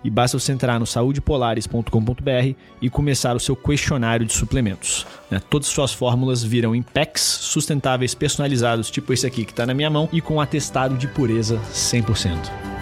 [0.04, 5.08] E basta você entrar no saudepolares.com.br e começar o seu questionário de suplementos.
[5.32, 5.42] né?
[5.50, 9.74] Todas as suas fórmulas viram em packs sustentáveis personalizados, tipo esse aqui que está na
[9.74, 12.73] minha mão, e com atestado de pureza 100%.